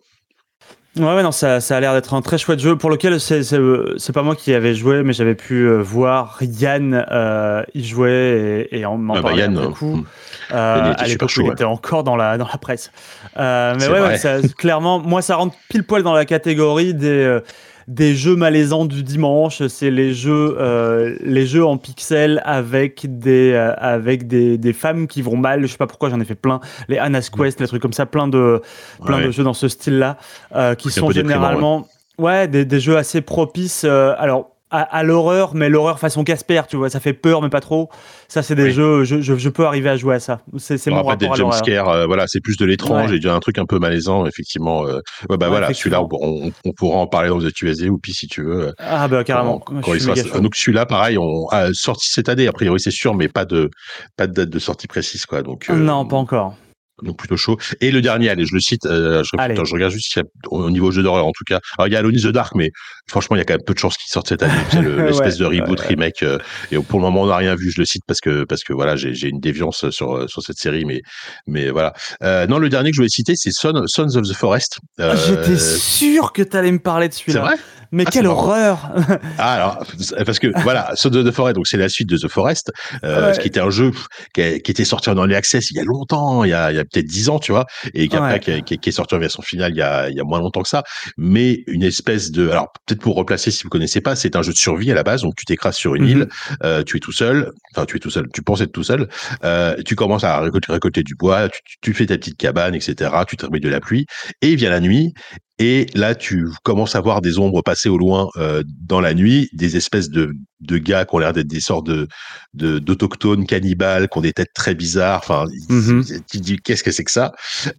[0.98, 3.44] Ouais, ouais, non, ça, ça a l'air d'être un très chouette jeu pour lequel c'est,
[3.44, 3.60] c'est,
[3.98, 8.68] c'est pas moi qui avais joué, mais j'avais pu euh, voir Yann euh, y jouer
[8.72, 10.06] et, et en m'en Ah bah, parler Yann, euh, hmm.
[10.54, 12.94] Euh, Il était à l'époque, il encore dans la, dans la presse.
[13.36, 14.10] Euh, mais C'est ouais, vrai.
[14.12, 17.42] ouais ça, clairement, moi, ça rentre pile poil dans la catégorie des, euh,
[17.88, 19.66] des jeux malaisants du dimanche.
[19.68, 25.08] C'est les jeux, euh, les jeux en pixels avec des, euh, avec des, des femmes
[25.08, 25.62] qui vont mal.
[25.62, 26.60] Je sais pas pourquoi, j'en ai fait plein.
[26.88, 28.62] Les Anna's Quest, les trucs comme ça, plein de,
[29.04, 29.26] plein Ouais.
[29.28, 30.18] de jeux dans ce style-là,
[30.56, 33.84] euh, qui sont généralement, ouais, des, des jeux assez propices.
[33.86, 34.55] euh, alors.
[34.76, 37.90] À, à l'horreur, mais l'horreur façon Casper, tu vois, ça fait peur, mais pas trop.
[38.28, 38.72] Ça, c'est des Oui.
[38.72, 40.42] jeux, je, je, je peux arriver à jouer à ça.
[40.58, 41.52] C'est mon des rapport l'horreur.
[41.54, 43.18] jumpscares, euh, voilà, c'est plus de l'étrange Ouais.
[43.18, 44.86] et un truc un peu malaisant, effectivement.
[44.88, 45.00] euh.
[45.30, 48.14] Bah Ouais, voilà, celui-là, on, on- on pourra en parler dans le QSD ou puis
[48.14, 48.68] si tu veux.
[48.68, 49.60] euh, Ah bah carrément.
[49.60, 49.82] quand-
[50.28, 53.46] sera- donc celui-là, pareil, on a sorti cette année, a priori, c'est sûr, mais pas
[53.46, 53.70] de
[54.18, 55.42] pas de date de sortie précise, quoi.
[55.42, 56.56] Donc euh, non, pas encore.
[57.04, 57.58] Donc plutôt chaud.
[57.82, 59.54] Et le dernier, allez, je le cite, euh, je, Allez.
[59.54, 61.60] attends, je regarde juste s'il y a- au niveau jeu d'horreur en tout cas.
[61.78, 62.72] Alors il y a Alone in the Dark, mais
[63.08, 64.54] franchement il y a quand même peu de chances qu'il sorte cette année.
[64.72, 65.88] C'est le- Ouais, l'espèce de reboot ouais.
[65.88, 66.24] remake.
[66.24, 66.38] euh,
[66.72, 67.72] et pour le moment on n'a rien vu.
[67.72, 70.42] Je le cite parce que parce que voilà j'ai j'ai une déviance sur euh, sur
[70.42, 71.02] cette série, mais
[71.48, 71.94] mais voilà.
[72.24, 74.80] Euh, non le dernier que je voulais citer c'est Son, Sons of the Forest.
[75.00, 77.42] Euh, Ah, J'étais sûr que t'allais me parler de c'est celui-là.
[77.42, 77.56] vrai?
[77.92, 78.90] Mais Ah, quelle horreur
[79.38, 79.86] Ah alors
[80.26, 82.72] parce que voilà Sons of the Forest donc c'est la suite de The Forest,
[83.04, 83.34] euh, Ouais.
[83.34, 83.92] ce qui était un jeu
[84.34, 86.72] qui, a- qui était sorti en early access il y a longtemps, il y a,
[86.72, 88.40] il y a peut-être 10 ans tu vois, et qui après Ouais.
[88.40, 90.24] qui, a- qui- qui est sorti en version finale il y a, il y a
[90.24, 90.84] moins longtemps que ça,
[91.18, 94.52] mais une espèce de alors peut-être pour replacer si vous connaissez pas, c'est un jeu
[94.52, 96.10] de survie à la base, donc tu t'écrases sur une Mhm.
[96.10, 96.28] île,
[96.64, 99.08] euh, tu es tout seul, enfin tu es tout seul, tu penses être tout seul,
[99.44, 103.12] euh, tu commences à récolter, récolter du bois, tu, tu fais ta petite cabane, etc.
[103.28, 104.06] Tu te remets de la pluie,
[104.42, 105.14] et vient la nuit.
[105.58, 109.50] Et là, tu commences à voir des ombres passer au loin euh, dans la nuit,
[109.54, 112.08] des espèces de, de gars qui ont l'air d'être des sortes de
[112.54, 115.20] de- d'autochtones cannibales, qui ont des têtes très bizarres.
[115.24, 116.04] Enfin, Mhm.
[116.32, 117.34] tu dis qu'est-ce que c'est que ça?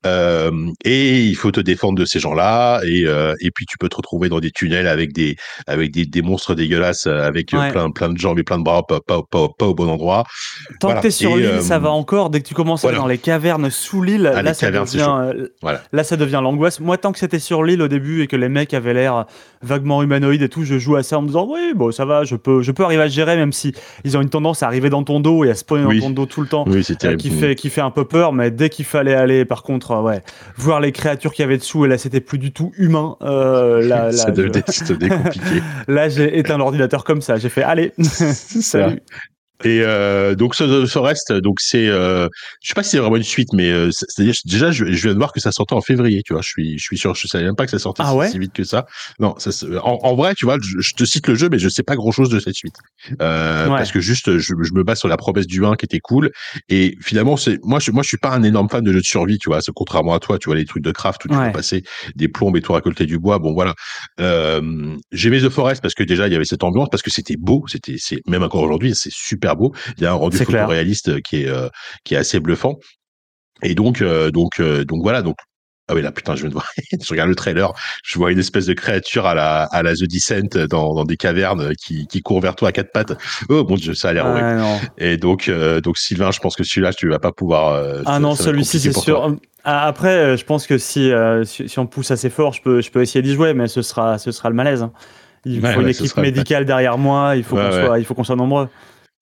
[0.04, 0.50] Euh,
[0.84, 2.80] Et il faut te défendre de ces gens-là.
[2.84, 5.36] Et, euh, et puis tu peux te retrouver dans des tunnels avec des
[5.66, 7.70] avec des, des monstres dégueulasses, avec Ouais.
[7.72, 10.24] plein plein de jambes et plein de bras, pas pas, pas, pas au bon endroit.
[10.80, 11.00] Tant Voilà.
[11.00, 12.28] que t'es sur l'île, ça va encore.
[12.30, 13.04] Dès que tu commences à aller voilà.
[13.04, 15.82] dans les cavernes sous l'île, Ah, là, ça devient, Voilà.
[15.92, 16.80] là, ça devient l'angoisse.
[16.80, 19.26] Moi, tant que c'était sur l'île au début et que les mecs avaient l'air
[19.62, 22.24] vaguement humanoïdes et tout, je joue à ça en me disant oui, bon, ça va,
[22.24, 23.72] je peux, je peux arriver à gérer, même si
[24.04, 26.00] ils ont une tendance à arriver dans ton dos et à spawner Oui.
[26.00, 26.64] dans ton dos tout le temps.
[26.66, 29.62] Oui, euh, qui fait qui fait un peu peur mais dès qu'il fallait aller par
[29.62, 30.22] contre euh, ouais
[30.56, 33.80] voir les créatures qu'il y avait dessous et là c'était plus du tout humain euh,
[33.86, 34.42] là, là, ça je-
[34.92, 35.62] devenait compliqué.
[35.88, 39.00] là j'ai éteint l'ordinateur comme ça j'ai fait allez salut
[39.64, 42.28] Et euh, donc of the Forest, donc c'est, euh,
[42.62, 45.02] je sais pas si c'est vraiment une suite, mais euh, c'est- c'est-à-dire déjà je, je
[45.02, 46.42] viens de voir que ça sortait en février, tu vois.
[46.42, 48.30] Je suis, je suis sûr, je savais même pas que ça sortait Ah si, ouais?
[48.30, 48.86] si vite que ça.
[49.18, 49.50] Non, ça,
[49.82, 51.96] en, en vrai, tu vois, je, je te cite le jeu, mais je sais pas
[51.96, 52.76] grand-chose de cette suite,
[53.22, 53.76] euh, Ouais.
[53.78, 56.30] parce que juste je, je me base sur la promesse du 1 qui était cool.
[56.68, 59.04] Et finalement, c'est moi, je, moi, je suis pas un énorme fan de jeux de
[59.04, 59.60] survie, tu vois.
[59.62, 61.46] C'est contrairement à toi, tu vois les trucs de craft où tu Ouais.
[61.46, 61.82] peux passer
[62.14, 63.38] des plombes et tout récolter du bois.
[63.38, 63.74] Bon, voilà.
[64.20, 67.36] Euh, J'aimais The Forest parce que déjà il y avait cette ambiance, parce que c'était
[67.36, 69.72] beau, c'était, c'est même encore aujourd'hui, c'est super beau.
[69.98, 71.68] Il y a un rendu photoréaliste qui est euh,
[72.04, 72.76] qui est assez bluffant.
[73.62, 75.36] Et donc euh, donc euh, donc voilà donc
[75.88, 77.72] ah oui là putain je viens de voir je regarde le trailer
[78.04, 81.16] je vois une espèce de créature à la à la The Descent dans, dans des
[81.16, 83.12] cavernes qui qui court vers toi à quatre pattes
[83.48, 84.80] oh mon dieu ça a l'air horrible non.
[84.98, 88.14] et donc euh, donc Sylvain je pense que celui-là tu vas pas pouvoir euh, Ah
[88.14, 89.20] ça- non, celui-ci c'est sûr.
[89.22, 89.36] toi.
[89.64, 92.62] Ah, Après, euh, je pense que si, euh, si, si on pousse assez fort, je
[92.62, 94.82] peux, je peux essayer d'y jouer, mais ce sera, ce sera le malaise.
[94.82, 94.92] hein.
[95.44, 97.98] Il Ouais, faut une ouais, équipe sera médicale derrière moi, il faut Ouais, qu'on soit,
[97.98, 98.68] il faut qu'on soit nombreux.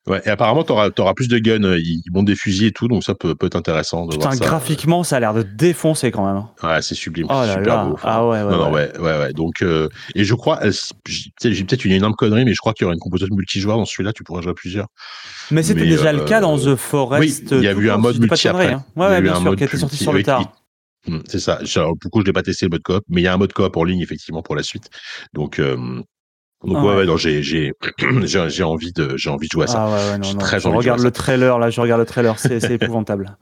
[0.06, 2.88] Ouais et apparemment t'auras auras plus de guns ils, ils montent des fusils et tout
[2.88, 5.42] donc ça peut peut être intéressant de Putain, voir ça graphiquement, ça a l'air de
[5.42, 6.36] défoncer quand même.
[6.36, 6.50] hein.
[6.62, 7.84] ouais c'est sublime Oh là super là.
[7.86, 8.50] beau Enfin, Ah ouais, ouais.
[8.50, 8.90] non, non, ouais.
[9.00, 9.32] ouais.
[9.32, 10.72] Donc, euh, et je crois, euh,
[11.06, 13.84] j'ai peut-être une énorme connerie, mais je crois qu'il y aura une composante multijoueur dans
[13.84, 14.86] celui-là, tu pourras jouer à plusieurs.
[15.50, 17.20] Mais c'était déjà euh, le cas dans The Forest.
[17.50, 18.72] oui, il y a eu un mode multi après.
[18.74, 18.84] hein.
[18.96, 20.52] Ouais, ouais, bien sûr, qui était sorti sur le tard.
[21.06, 21.60] Hmm, C'est ça.
[21.76, 23.36] Alors, du coup, je l'ai pas testé le mode coop, mais il y a un
[23.36, 24.88] mode coop en ligne effectivement pour la suite.
[25.34, 25.76] Donc, euh,
[26.66, 27.06] donc Ah ouais, ouais.
[27.06, 27.42] non, j'ai
[28.24, 29.84] j'ai j'ai envie de j'ai envie de jouer à ça.
[29.84, 30.38] Ah ouais, ouais, non, non.
[30.38, 32.60] très Je envie de regarde jouer à le trailer, là, je regarde le trailer, c'est
[32.60, 33.36] c'est épouvantable.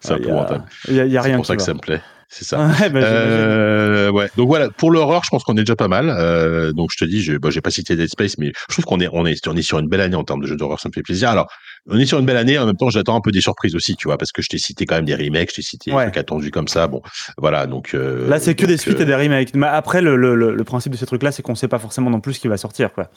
[0.00, 0.64] C'est Il y a- épouvantable.
[0.88, 1.66] Il y a, il y a C'est rien pour ça que va.
[1.66, 2.02] ça me plaît.
[2.28, 2.68] C'est ça.
[2.80, 3.00] Ouais, bah.
[3.02, 4.28] Euh, ouais.
[4.36, 6.10] Donc voilà, pour l'horreur, je pense qu'on est déjà pas mal.
[6.10, 9.08] Euh, donc je te dis, j'ai pas cité Dead Space, mais je trouve qu'on est,
[9.12, 10.80] on est, on est sur une belle année en termes de jeux d'horreur.
[10.80, 11.30] Ça me fait plaisir.
[11.30, 11.46] Alors,
[11.88, 12.58] on est sur une belle année.
[12.58, 14.58] En même temps, j'attends un peu des surprises aussi, tu vois, parce que je t'ai
[14.58, 16.04] cité quand même des remakes, je t'ai cité des Ouais.
[16.04, 16.88] trucs attendus comme ça.
[16.88, 17.00] Bon,
[17.38, 17.66] voilà.
[17.66, 19.54] Donc euh, Là, c'est que des suites euh, et des remakes.
[19.54, 22.10] Mais après, le, le, le, le principe de ces trucs-là, c'est qu'on sait pas forcément
[22.10, 23.08] non plus ce qui va sortir, quoi.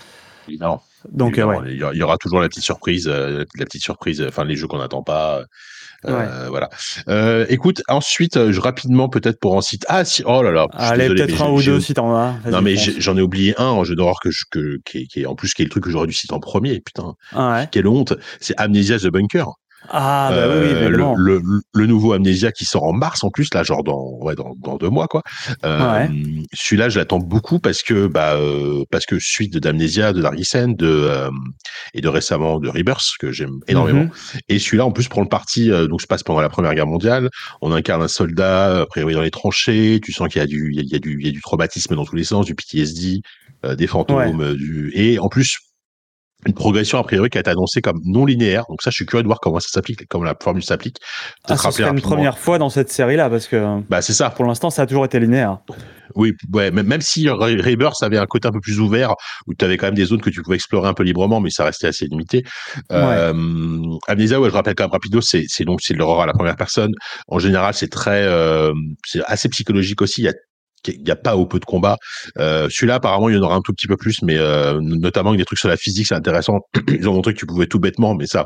[0.48, 1.58] évidemment, Donc, euh, ouais.
[1.72, 4.24] il y aura- toujours la petite surprise, euh, la petite surprise.
[4.28, 5.42] Enfin, les jeux qu'on n'attend pas.
[6.06, 6.70] Euh, Voilà.
[7.08, 9.86] Euh, écoute, ensuite, euh, je, rapidement, peut-être pour en citer.
[9.90, 10.68] Ah, si, oh là là.
[10.74, 12.36] Allez, peut-être un ou deux si t'en as.
[12.50, 15.22] Non mais j'en ai oublié un en jeu d'horreur que je, que, qui, est, qui
[15.22, 16.80] est- en plus qui est le truc que j'aurais dû citer en premier.
[16.80, 17.68] Putain, Ah ouais.
[17.72, 18.14] quelle honte.
[18.40, 19.46] C'est Amnesia the Bunker.
[19.88, 21.16] Ah, bah oui, Euh, le, évidemment.
[21.16, 21.42] le,
[21.74, 24.78] le nouveau Amnesia qui sort en mars en plus, là, genre dans, ouais, dans, dans
[24.78, 25.24] deux mois, quoi.
[25.66, 26.08] Euh,
[26.54, 30.68] Celui-là, je l'attends beaucoup parce que, bah, euh, parce que suite d'Amnesia, de Dark Descent,
[30.70, 31.30] de,
[31.94, 34.04] et de récemment de Rebirth, que j'aime énormément.
[34.04, 34.12] Mhm.
[34.50, 37.30] Et celui-là, en plus, prend le parti, donc se passe pendant la Première Guerre mondiale.
[37.62, 40.00] On incarne un soldat, a priori dans les tranchées.
[40.04, 41.30] Tu sens qu'il y a du, il y a, il y a du, il y
[41.30, 43.22] a du traumatisme dans tous les sens, du PTSD,
[43.78, 45.58] des fantômes, du, et en plus,
[46.46, 48.64] une progression a priori qui a été annoncée comme non linéaire.
[48.70, 50.98] Donc ça, je suis curieux de voir comment ça s'applique, comment la formule s'applique.
[51.46, 54.30] Ah, ce serait une première fois dans cette série-là, parce que Bah c'est ça.
[54.30, 55.58] pour l'instant, ça a toujours été linéaire.
[56.16, 59.14] Oui, ouais, même, si Re- Rebirth avait un côté un peu plus ouvert,
[59.46, 61.52] où tu avais quand même des zones que tu pouvais explorer un peu librement, mais
[61.52, 62.44] ça restait assez limité.
[62.92, 63.32] Euh,
[64.08, 66.34] Amnesia, ouais, je rappelle quand même rapido, c'est c'est donc c'est de l'horreur à la
[66.34, 66.94] première personne.
[67.28, 68.74] En général, c'est très, euh,
[69.06, 70.22] c'est assez psychologique aussi.
[70.22, 70.34] Il y a
[70.88, 71.98] il n'y a pas ou peu de combats.
[72.38, 75.30] Euh, Celui-là, apparemment, il y en aura un tout petit peu plus, mais euh, notamment
[75.30, 76.60] avec des trucs sur la physique, c'est intéressant.
[76.88, 78.46] Ils ont montré que tu pouvais tout bêtement, mais ça,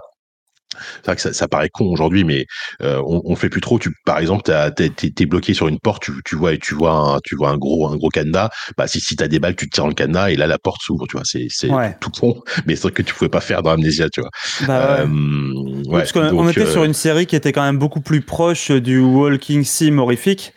[0.76, 2.46] c'est vrai que ça, ça paraît con aujourd'hui, mais
[2.82, 3.78] euh, on, on fait plus trop.
[3.78, 4.42] Tu, par exemple,
[4.76, 7.88] t'es bloqué sur une porte, tu, tu vois, tu vois, un, tu vois un gros,
[7.88, 8.50] un gros cadenas.
[8.76, 10.82] Bah, si, si t'as des balles, tu te tires le cadenas et là, la porte
[10.82, 11.06] s'ouvre.
[11.08, 11.96] Tu vois, c'est, c'est Ouais.
[12.02, 14.32] tout con, mais c'est que tu pouvais pas faire dans Amnesia, tu vois.
[14.66, 15.02] Bah, ouais.
[15.02, 18.22] Euh, ouais, parce qu'on était euh, sur une série qui était quand même beaucoup plus
[18.22, 20.54] proche du walking sim horrifique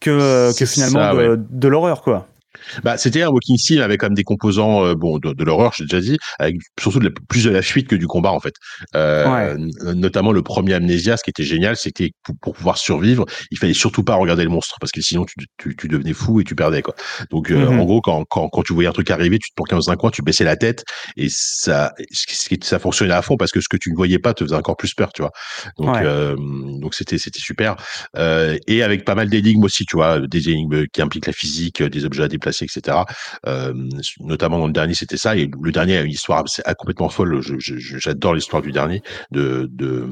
[0.00, 1.36] que, euh, que finalement ça, de, ouais.
[1.38, 2.26] de l'horreur, quoi.
[2.84, 5.84] Bah, c'était un walking sim avec même des composants euh, bon de, de l'horreur, j'ai
[5.84, 8.54] déjà dit, avec surtout de la- plus de la fuite que du combat en fait.
[8.94, 9.50] Euh, Ouais.
[9.54, 13.58] n- Notamment le premier Amnesia, ce qui était génial, c'était pour, pour pouvoir survivre, il
[13.58, 16.44] fallait surtout pas regarder le monstre parce que sinon tu, tu, tu devenais fou et
[16.44, 16.94] tu perdais quoi.
[17.30, 17.80] Donc euh, Mhm.
[17.80, 19.96] en gros, quand, quand, quand tu voyais un truc arriver, tu te planquais dans un
[19.96, 20.84] coin, tu baissais la tête
[21.16, 21.92] et ça
[22.62, 24.76] ça fonctionnait à fond parce que ce que tu ne voyais pas te faisait encore
[24.76, 25.32] plus peur, tu vois.
[25.78, 26.02] Donc Ouais.
[26.02, 26.36] euh,
[26.80, 27.76] donc c'était c'était super
[28.16, 31.82] euh, et avec pas mal d'énigmes aussi, tu vois, des énigmes qui impliquent la physique,
[31.82, 32.98] des objets à déplacer, etc.
[33.46, 33.72] Euh,
[34.20, 35.36] notamment dans le dernier, c'était ça.
[35.36, 36.44] Et le dernier a une histoire
[36.78, 37.40] complètement folle.
[37.58, 40.08] J'adore l'histoire du dernier de de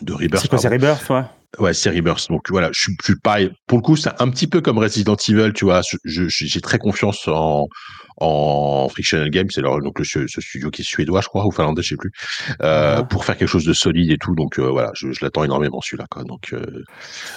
[0.00, 0.42] de Rebirth.
[0.42, 0.68] C'est quoi, c'est.
[0.68, 1.24] Rebirth, ouais?
[1.58, 2.28] Ouais, c'est Rebirth.
[2.30, 3.50] Donc voilà, je suis, je suis pareil.
[3.66, 5.82] Pour le coup, c'est un petit peu comme Resident Evil, tu vois.
[6.04, 7.66] J'ai très confiance en
[8.18, 11.82] en Frictional Games, c'est donc le, ce studio qui est suédois, je crois, ou finlandais,
[11.82, 12.12] je sais plus,
[12.62, 13.02] euh, Ah.
[13.04, 14.34] pour faire quelque chose de solide et tout.
[14.34, 16.04] Donc euh, voilà, je, je l'attends énormément celui-là.
[16.10, 16.24] Quoi.
[16.24, 16.64] Donc euh,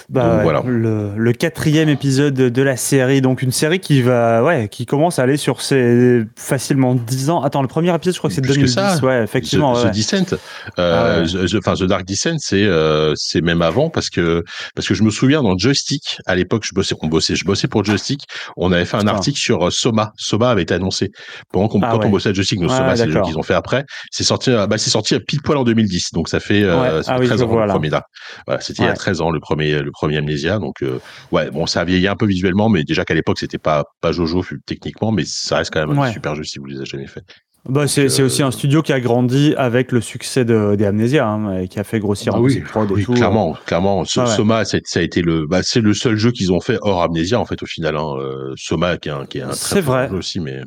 [0.08, 0.62] Bah, Donc, voilà.
[0.66, 5.18] le, le quatrième épisode de la série, donc une série qui va, ouais, qui commence
[5.18, 7.42] à aller sur ses facilement 10 ans.
[7.42, 8.98] Attends, le premier épisode, je crois que c'est Plus que 2010, ça.
[9.04, 9.74] ouais, effectivement.
[9.74, 9.90] The, ouais.
[9.90, 10.36] The Descent,
[10.76, 11.26] Ah ouais.
[11.26, 12.68] The- The- enfin The Dark Descent, c'est
[13.14, 16.74] c'est même avant parce que parce que je me souviens dans Joystick à l'époque, je
[16.74, 18.24] bossais, on bossait, je bossais pour Joystick.
[18.56, 20.12] On avait fait un article sur Soma.
[20.16, 21.10] Soma avait été annoncé
[21.52, 22.06] pendant qu'on Ah quand ouais.
[22.06, 23.84] on bossait à Ouais, Soma, c'est le jeu qu'ils ont fait après.
[24.10, 26.12] C'est sorti, euh, bah c'est sorti euh, pile poil en 2010.
[26.12, 27.02] Donc ça fait, euh, Ouais.
[27.02, 28.02] ça Ah fait oui, 13 je ans le premier là.
[28.46, 28.96] Voilà, c'était il y a Ouais.
[28.96, 30.58] 13 ans le premier le premier Amnesia.
[30.58, 31.00] Donc euh,
[31.32, 34.12] ouais, bon, ça a vieilli un peu visuellement, mais déjà qu'à l'époque c'était pas pas
[34.12, 36.12] Jojo techniquement, mais ça reste quand même un Ouais.
[36.12, 37.22] super jeu si vous les avez jamais fait.
[37.68, 40.84] Bah, c'est c'est aussi euh, un studio qui a grandi avec le succès de, des
[40.84, 43.12] Amnesia, hein, et qui a fait grossir Ah oui, prods et oui, tout.
[43.14, 44.04] clairement, clairement.
[44.04, 44.36] So- Ah ouais.
[44.36, 47.40] Soma, ça a été le, bah, c'est le seul jeu qu'ils ont fait hors Amnesia
[47.40, 47.96] en fait au final.
[47.96, 48.14] Hein.
[48.20, 50.08] Euh, Soma qui est un, qui est un C'est très bon vrai.
[50.10, 50.60] jeu aussi, mais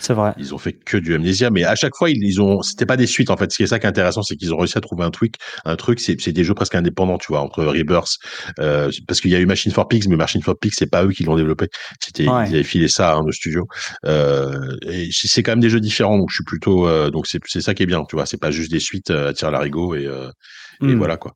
[0.00, 0.32] C'est vrai.
[0.38, 1.50] ils ont fait que du Amnesia.
[1.50, 3.52] Mais à chaque fois, ils, ils ont, c'était pas des suites en fait.
[3.52, 5.34] Ce qui est ça qui est intéressant, c'est qu'ils ont réussi à trouver un truc,
[5.64, 6.00] un truc.
[6.00, 8.16] C'est, c'est des jeux presque indépendants, tu vois, entre Rebirth,
[8.58, 11.04] euh, parce qu'il y a eu Machine for Pigs, mais Machine for Pigs, c'est pas
[11.04, 11.68] eux qui l'ont développé.
[12.02, 12.48] C'était, Ouais.
[12.48, 13.66] ils avaient filé ça à un de studio.
[14.06, 17.40] Euh, et c'est quand même des jeux différents, donc je suis plutôt, euh, donc c'est,
[17.46, 18.26] c'est ça qui est bien, tu vois.
[18.26, 20.08] C'est pas juste des suites euh, à tir larigot et
[20.82, 20.98] et Hmm.
[20.98, 21.32] voilà quoi.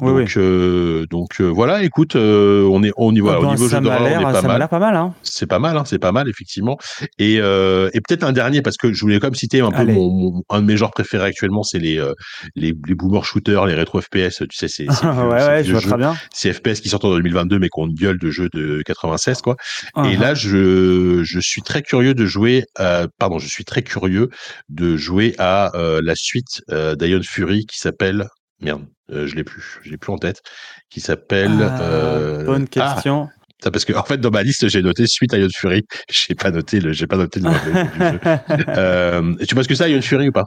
[0.00, 3.32] Oui, donc euh, donc euh, voilà, écoute, euh, on est on y va.
[3.34, 4.58] Ah au niveau ça jeu d'horreur, on l'air est pas ça m'a mal.
[4.58, 5.14] l'air pas mal, hein.
[5.22, 6.78] C'est pas mal, hein, c'est pas mal effectivement.
[7.18, 9.84] Et euh, et peut-être un dernier parce que je voulais quand même citer un peu
[9.84, 12.12] mon, mon- un de mes genres préférés actuellement, c'est les euh,
[12.56, 14.38] les les boomer shooters, les rétro FPS.
[14.48, 16.14] Tu sais, c'est c'est ouais, je vois très bien.
[16.34, 19.56] FPS qui sortent en 2022 mais qu'on gueule de jeux de 96 quoi.
[19.96, 20.20] Et Uh-huh.
[20.20, 24.28] là, je, je suis très curieux de jouer, euh, pardon, je suis très curieux
[24.68, 28.28] de jouer à euh, la suite euh, d'Ion Fury qui s'appelle,
[28.60, 30.42] merde, euh, je l'ai plus, je l'ai plus en tête,
[30.90, 31.58] qui s'appelle.
[31.60, 33.28] Ah, euh, bonne ah, question.
[33.62, 35.86] ça, parce que en fait, dans ma liste, j'ai noté suite à Ion Fury.
[36.10, 38.20] J'ai pas noté le, j'ai pas noté le nom du jeu.
[38.68, 40.44] Euh, tu ce que c'est, Ion Fury ou pas?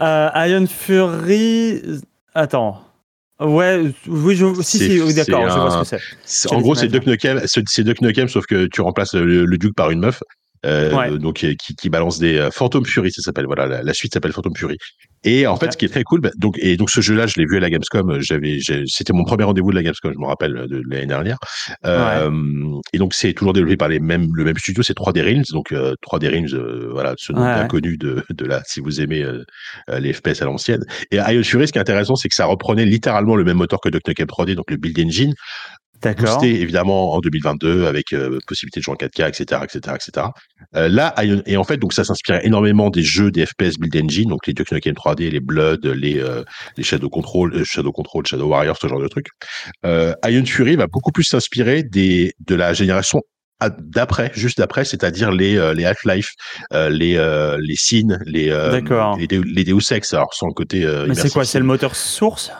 [0.00, 1.82] Euh, Iron Fury.
[2.34, 2.84] Attends.
[3.38, 4.62] Ouais, oui, je...
[4.62, 6.52] si, si, oui, d'accord, je vois ce que c'est.
[6.52, 9.58] En gros, c'est Duck Nukem, c'est c'est Duck Nukem, sauf que tu remplaces le, le
[9.58, 10.22] Duke par une meuf.
[10.66, 11.18] Euh, Ouais.
[11.18, 14.12] donc euh, qui, qui balance des euh, Phantom Fury ça s'appelle voilà la, la suite
[14.12, 14.76] s'appelle Phantom Fury.
[15.24, 17.26] Et en fait ce qui est très cool bah, donc et donc ce jeu là
[17.26, 20.12] je l'ai vu à la Gamescom euh, j'avais c'était mon premier rendez-vous de la Gamescom
[20.12, 21.38] je me rappelle de, de l'année dernière.
[21.86, 22.30] Euh,
[22.92, 25.72] et donc c'est toujours développé par les mêmes le même studio c'est 3D Realms donc
[25.72, 29.22] euh, 3D Realms euh, voilà ce nom bien connu de de la si vous aimez
[29.22, 29.42] euh,
[29.88, 30.84] euh, les FPS à l'ancienne.
[31.10, 33.80] Et Ion Fury ce qui est intéressant c'est que ça reprenait littéralement le même moteur
[33.80, 35.32] que Duck Nukem 3D donc le Build Engine.
[36.02, 40.26] Boosté évidemment en 2022 avec euh, possibilité de jouer en 4K, etc., etc., etc.
[40.76, 41.14] Euh, là,
[41.46, 44.52] et en fait, donc ça s'inspirait énormément des jeux des FPS Build Engine, donc les
[44.52, 46.42] Duke Nukem 3D, les Blood, les euh,
[46.76, 49.28] les Shadow Control, euh, Shadow Control, Shadow Warrior, ce genre de trucs.
[49.84, 53.20] Euh, Iron Fury va beaucoup plus s'inspirer des de la génération
[53.78, 56.30] d'après, juste d'après, c'est-à-dire les euh, les Half-Life,
[56.72, 58.80] euh, les euh, les Sin, les euh,
[59.18, 60.84] les, les Deus Ex, alors sans le côté.
[60.84, 62.50] euh, Mais c'est quoi C'est le moteur source?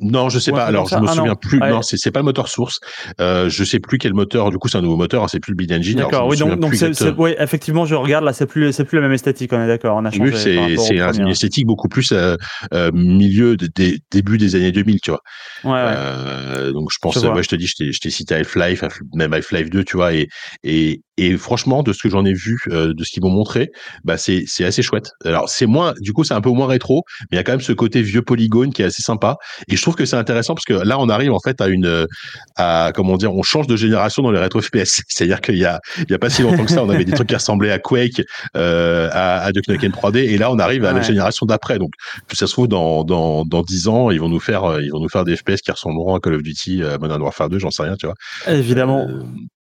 [0.00, 0.64] Non, je sais pas.
[0.64, 1.36] Alors, je me Ah, souviens non.
[1.36, 1.60] plus.
[1.60, 1.70] Ouais.
[1.70, 2.80] Non, c'est pas le moteur source.
[3.20, 4.50] Euh, je sais plus quel moteur.
[4.50, 5.22] Du coup, c'est un nouveau moteur.
[5.22, 5.98] hein, c'est plus le Build Engine.
[5.98, 9.02] D'accord, oui, donc, donc c'est, oui, effectivement, je regarde là, c'est plus, c'est plus la
[9.02, 10.32] même esthétique, on est d'accord, on a changé.
[10.32, 12.36] Oui, c'est une esthétique beaucoup plus euh,
[12.72, 15.20] euh, milieu de, des- début des années 2000, tu vois.
[15.62, 15.94] Ouais, ouais.
[15.96, 18.82] Euh, donc je pense, Je ouais, je te dis, je t'ai- je t'ai cité Half-Life,
[18.82, 20.28] Half- même Half-Life 2, tu vois, et
[20.64, 23.70] et et franchement, de ce que j'en ai vu, euh, de ce qu'ils m'ont montré,
[24.02, 25.10] bah c'est c'est assez chouette.
[25.24, 27.52] Alors c'est moins, du coup, c'est un peu moins rétro, mais il y a quand
[27.52, 29.36] même ce côté vieux polygone qui est assez sympa.
[29.68, 32.06] Et je trouve que c'est intéressant parce que là, on arrive en fait à une,
[32.56, 35.02] à comment dire, on change de génération dans les rétro FPS.
[35.08, 37.12] C'est-à-dire qu'il y a il y a pas si longtemps que ça, on avait des
[37.12, 38.22] trucs qui ressemblaient à Quake,
[38.56, 41.78] euh, à, à Duke Nukem 3D, et là, on arrive à la génération d'après.
[41.78, 41.92] Donc
[42.32, 45.00] ça se trouve dans dans dans 10 ans, ils vont nous faire euh, ils vont
[45.00, 47.70] nous faire des FPS qui ressembleront à Call of Duty, euh, Modern Warfare 2, j'en
[47.70, 48.14] sais rien, tu vois.
[48.46, 49.06] Évidemment.
[49.08, 49.22] Euh,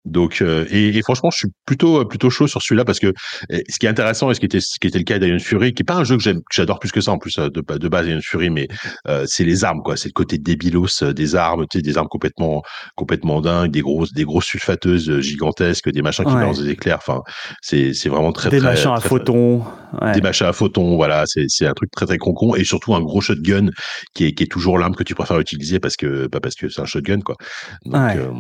[0.06, 3.14] donc euh, et, et franchement, je suis plutôt plutôt chaud sur celui-là parce que
[3.50, 5.40] eh, ce qui est intéressant et ce qui était ce qui était le cas d'Iron
[5.40, 7.38] Fury, qui est pas un jeu que j'aime, que j'adore plus que ça en plus
[7.40, 8.68] euh, de, de base Iron Fury, mais
[9.08, 11.98] euh, c'est les armes quoi, c'est le côté débilos euh, des armes, tu sais, des
[11.98, 12.62] armes complètement
[12.96, 16.40] complètement dingues, des grosses des grosses sulfateuses euh, gigantesques, des machins qui Ouais.
[16.42, 16.98] balancent des éclairs.
[16.98, 17.22] Enfin,
[17.62, 19.64] c'est c'est vraiment très Des très, machins à photons.
[20.02, 20.12] ouais.
[20.14, 23.02] des machins à photons, voilà, c'est c'est un truc très très concon et surtout un
[23.02, 23.70] gros shotgun
[24.14, 26.70] qui est qui est toujours l'arme que tu préfères utiliser parce que pas parce que
[26.70, 27.36] c'est un shotgun quoi.
[27.86, 28.18] Donc Ouais.
[28.18, 28.32] euh,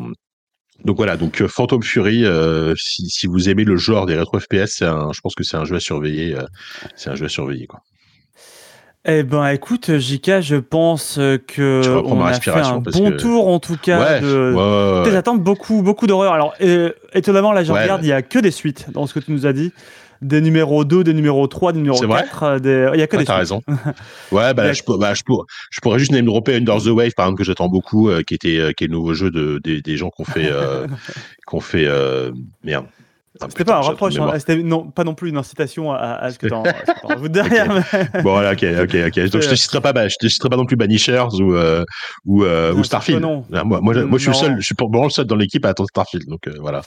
[0.84, 4.40] donc voilà, donc euh, Phantom Fury, euh, si, si vous aimez le genre des rétro
[4.40, 6.36] FPS, un, je pense que c'est un jeu à surveiller.
[6.36, 6.44] euh,
[6.96, 7.82] c'est un jeu à surveiller quoi.
[9.08, 13.60] Eh ben, écoute, JK, je pense que on a fait un bon que- tour en
[13.60, 14.54] tout cas ouais, de.
[15.04, 15.10] ouais.
[15.12, 16.34] Tes attentes beaucoup, beaucoup d'horreur.
[16.34, 19.20] Alors, euh, étonnamment, là, je regarde, il y a que des suites dans ce que
[19.20, 19.72] tu nous as dit.
[20.26, 22.44] Des numéros 2, des numéros 3, des numéros C'est vrai 4.
[22.44, 22.90] euh, des...
[22.96, 23.62] Il y a que Ouais, des t'as raison.
[24.32, 26.88] Ouais, bah, a- je, peux- bah, je, pourrais, je pourrais juste name dropper Under the
[26.88, 29.30] Wave, par exemple, que j'attends beaucoup, euh, qui était, euh, qui est le nouveau jeu
[29.32, 30.88] de, des, des gens qu'on fait, euh,
[31.46, 31.88] qu'on fait,
[32.64, 32.86] merde.
[33.42, 34.34] Ah, C'était pas un mémoire.
[34.34, 34.40] hein.
[34.40, 36.64] c'était non, pas non plus une incitation à, à ce que t'en
[37.04, 37.68] rajoutes derrière.
[38.14, 39.30] mais- Bon, voilà, ok, ok, ok.
[39.30, 41.84] Donc, je te citerai pas, bah, je te citerai pas non plus Banishers ou, euh,
[42.26, 43.22] ou, euh, Non, ou Starfield.
[43.22, 43.44] non.
[43.54, 45.26] Ah, Moi, moi, je- moi, je suis le seul, je suis pour vraiment le seul
[45.26, 46.26] dans l'équipe à attendre Starfield.
[46.30, 46.82] Donc, euh, voilà.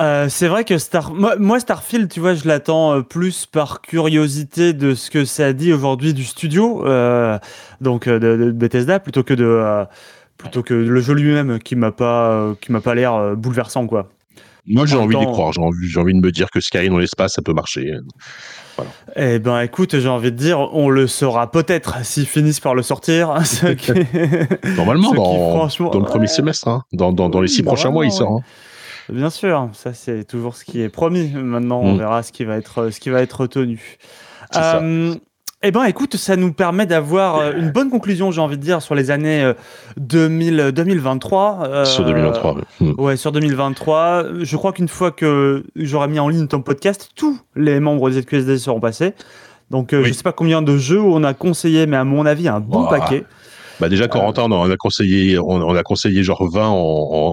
[0.00, 1.12] Euh, c'est vrai que Star...
[1.14, 5.52] moi, moi, Starfield, tu vois, je l'attends euh, plus par curiosité de ce que ça
[5.52, 7.38] dit aujourd'hui du studio, euh,
[7.80, 9.84] donc de, de Bethesda, plutôt que de euh,
[10.36, 14.08] plutôt que le jeu lui-même qui m'a pas qui m'a pas l'air bouleversant quoi.
[14.68, 15.52] Moi, j'ai En envie d'y croire.
[15.52, 17.94] J'ai envie, j'ai envie de me dire que Skyrim dans l'espace, ça peut marcher.
[19.14, 22.82] Eh ben, écoute, j'ai envie de dire, on le saura peut-être s'ils finissent par le
[22.82, 23.34] sortir.
[23.78, 23.92] qui-
[24.76, 26.26] Normalement, qui, dans, franchement, dans le premier ouais.
[26.26, 26.82] semestre, hein.
[26.92, 28.32] dans, dans, dans les six prochains mois, il sort.
[28.32, 28.40] hein.
[29.08, 31.30] Bien sûr, ça c'est toujours ce qui est promis.
[31.34, 31.98] Maintenant, on Mm.
[31.98, 33.98] verra ce qui va être, ce qui va être retenu.
[34.56, 35.14] Euh,
[35.62, 38.82] eh ben, écoute, ça nous permet d'avoir euh, une bonne conclusion, j'ai envie de dire,
[38.82, 39.54] sur les années euh,
[39.96, 41.60] 2000, 2023.
[41.64, 42.54] euh, Sur 2023.
[42.54, 42.62] ouais.
[42.80, 42.92] Hmm.
[43.00, 44.24] Ouais, sur 2023.
[44.42, 48.20] Je crois qu'une fois que j'aurai mis en ligne ton podcast, tous les membres des
[48.20, 49.14] ZQSD seront passés.
[49.70, 50.08] Donc, euh, Oui.
[50.08, 52.86] je sais pas combien de jeux on a conseillé, mais à mon avis, un bon
[52.86, 53.24] paquet.
[53.80, 56.74] Bah déjà, Corentin, on a conseillé, on, on a conseillé genre 20 en,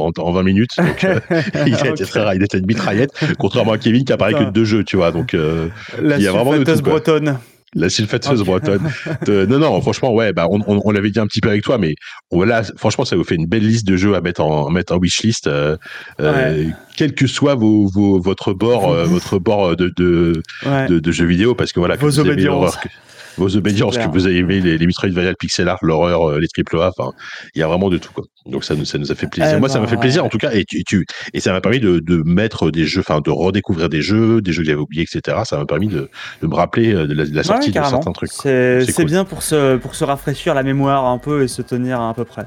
[0.07, 0.71] en, en 20 minutes.
[0.77, 1.19] Donc, euh,
[1.65, 3.11] il a été très, il a été une mitraillette.
[3.39, 5.11] Contrairement à Kevin qui a parlé que de deux jeux, tu vois.
[5.11, 5.67] Donc, euh,
[6.01, 7.37] La il y a vraiment de tout, bretonne.
[7.75, 8.45] la sulfateuse Ok.
[8.47, 8.91] bretonne.
[9.25, 11.63] De- non, non, franchement, ouais, bah, on, on, on l'avait dit un petit peu avec
[11.63, 11.95] toi, mais
[12.29, 14.97] voilà, franchement, ça vous fait une belle liste de jeux à mettre en, mettre en
[14.99, 15.77] wishlist, euh,
[16.19, 16.65] euh,
[16.97, 20.33] quel que soit vos, vos, votre bord, euh, votre bord de, de,
[20.65, 20.87] Ouais.
[20.87, 22.75] de, de jeux vidéo, parce que voilà, Vos obédiences.
[22.75, 22.89] que-
[23.37, 26.77] vos obédiences, que vous avez aimé les, les variales pixel art, l'horreur, euh, les triple
[26.79, 27.11] A, enfin,
[27.55, 28.23] il y a vraiment de tout, quoi.
[28.45, 29.53] Donc ça nous, ça nous a fait plaisir.
[29.55, 30.27] Eh Moi, ça m'a ben, fait plaisir, ouais.
[30.27, 32.85] en tout cas, et tu, et tu, et ça m'a permis de, de mettre des
[32.85, 35.37] jeux, enfin, de redécouvrir des jeux, des jeux que j'avais oubliés, etc.
[35.45, 36.09] Ça m'a permis de,
[36.41, 38.31] de me rappeler euh, de la, de la Ouais, sortie de certains trucs.
[38.31, 39.05] C'est cool.
[39.05, 42.25] bien pour se, pour se rafraîchir la mémoire un peu et se tenir à, peu
[42.25, 42.45] près.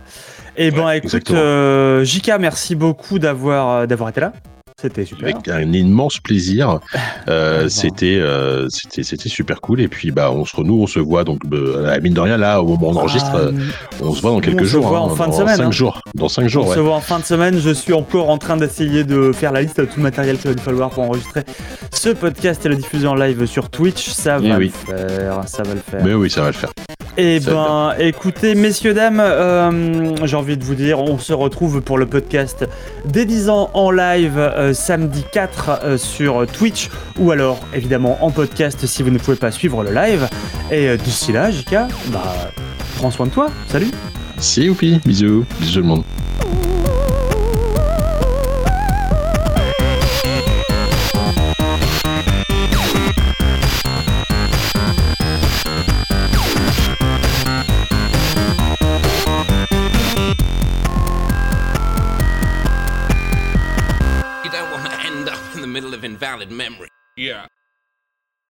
[0.56, 1.38] Et ben Ouais, écoute, exactement.
[1.40, 4.32] euh, JK, merci beaucoup d'avoir euh, d'avoir été là.
[4.78, 5.28] C'était super.
[5.34, 6.80] Avec un immense plaisir.
[7.28, 7.68] Euh, Ouais, bon.
[7.70, 9.80] c'était, euh, c'était, c'était super cool.
[9.80, 12.60] Et puis, bah, on se, nous, on se voit donc, euh, mine de rien, là,
[12.60, 13.52] au moment où on enregistre, Ah, euh,
[14.02, 14.86] on se voit dans quelques on se jours.
[14.86, 15.70] voit en hein, fin de semaine, Cinq hein.
[15.70, 16.02] jours.
[16.14, 16.74] Dans cinq jours, on ouais.
[16.74, 17.58] se voit en fin de semaine.
[17.58, 20.50] Je suis encore en train d'essayer de faire la liste de tout le matériel qu'il
[20.50, 21.44] va nous falloir pour enregistrer
[21.90, 24.10] ce podcast et le diffuser en live sur Twitch.
[24.10, 24.72] Ça Eh va oui.
[24.90, 25.40] le faire.
[25.48, 26.04] Ça va le faire.
[26.04, 26.70] Mais oui, ça va le faire.
[27.18, 31.96] Eh ben, écoutez, messieurs, dames, euh, j'ai envie de vous dire, on se retrouve pour
[31.96, 32.66] le podcast
[33.06, 38.30] des 10 ans en live euh, samedi 4 euh, sur Twitch ou alors évidemment en
[38.30, 40.28] podcast si vous ne pouvez pas suivre le live.
[40.70, 41.72] Et euh, d'ici là, JK,
[42.08, 42.50] bah,
[42.96, 43.48] prends soin de toi.
[43.68, 43.90] Salut
[44.38, 45.00] Si, youpi.
[45.04, 45.44] Bisous.
[45.60, 46.04] Bisous tout le monde.
[66.42, 66.88] Invalid memory.
[67.16, 67.46] Yeah.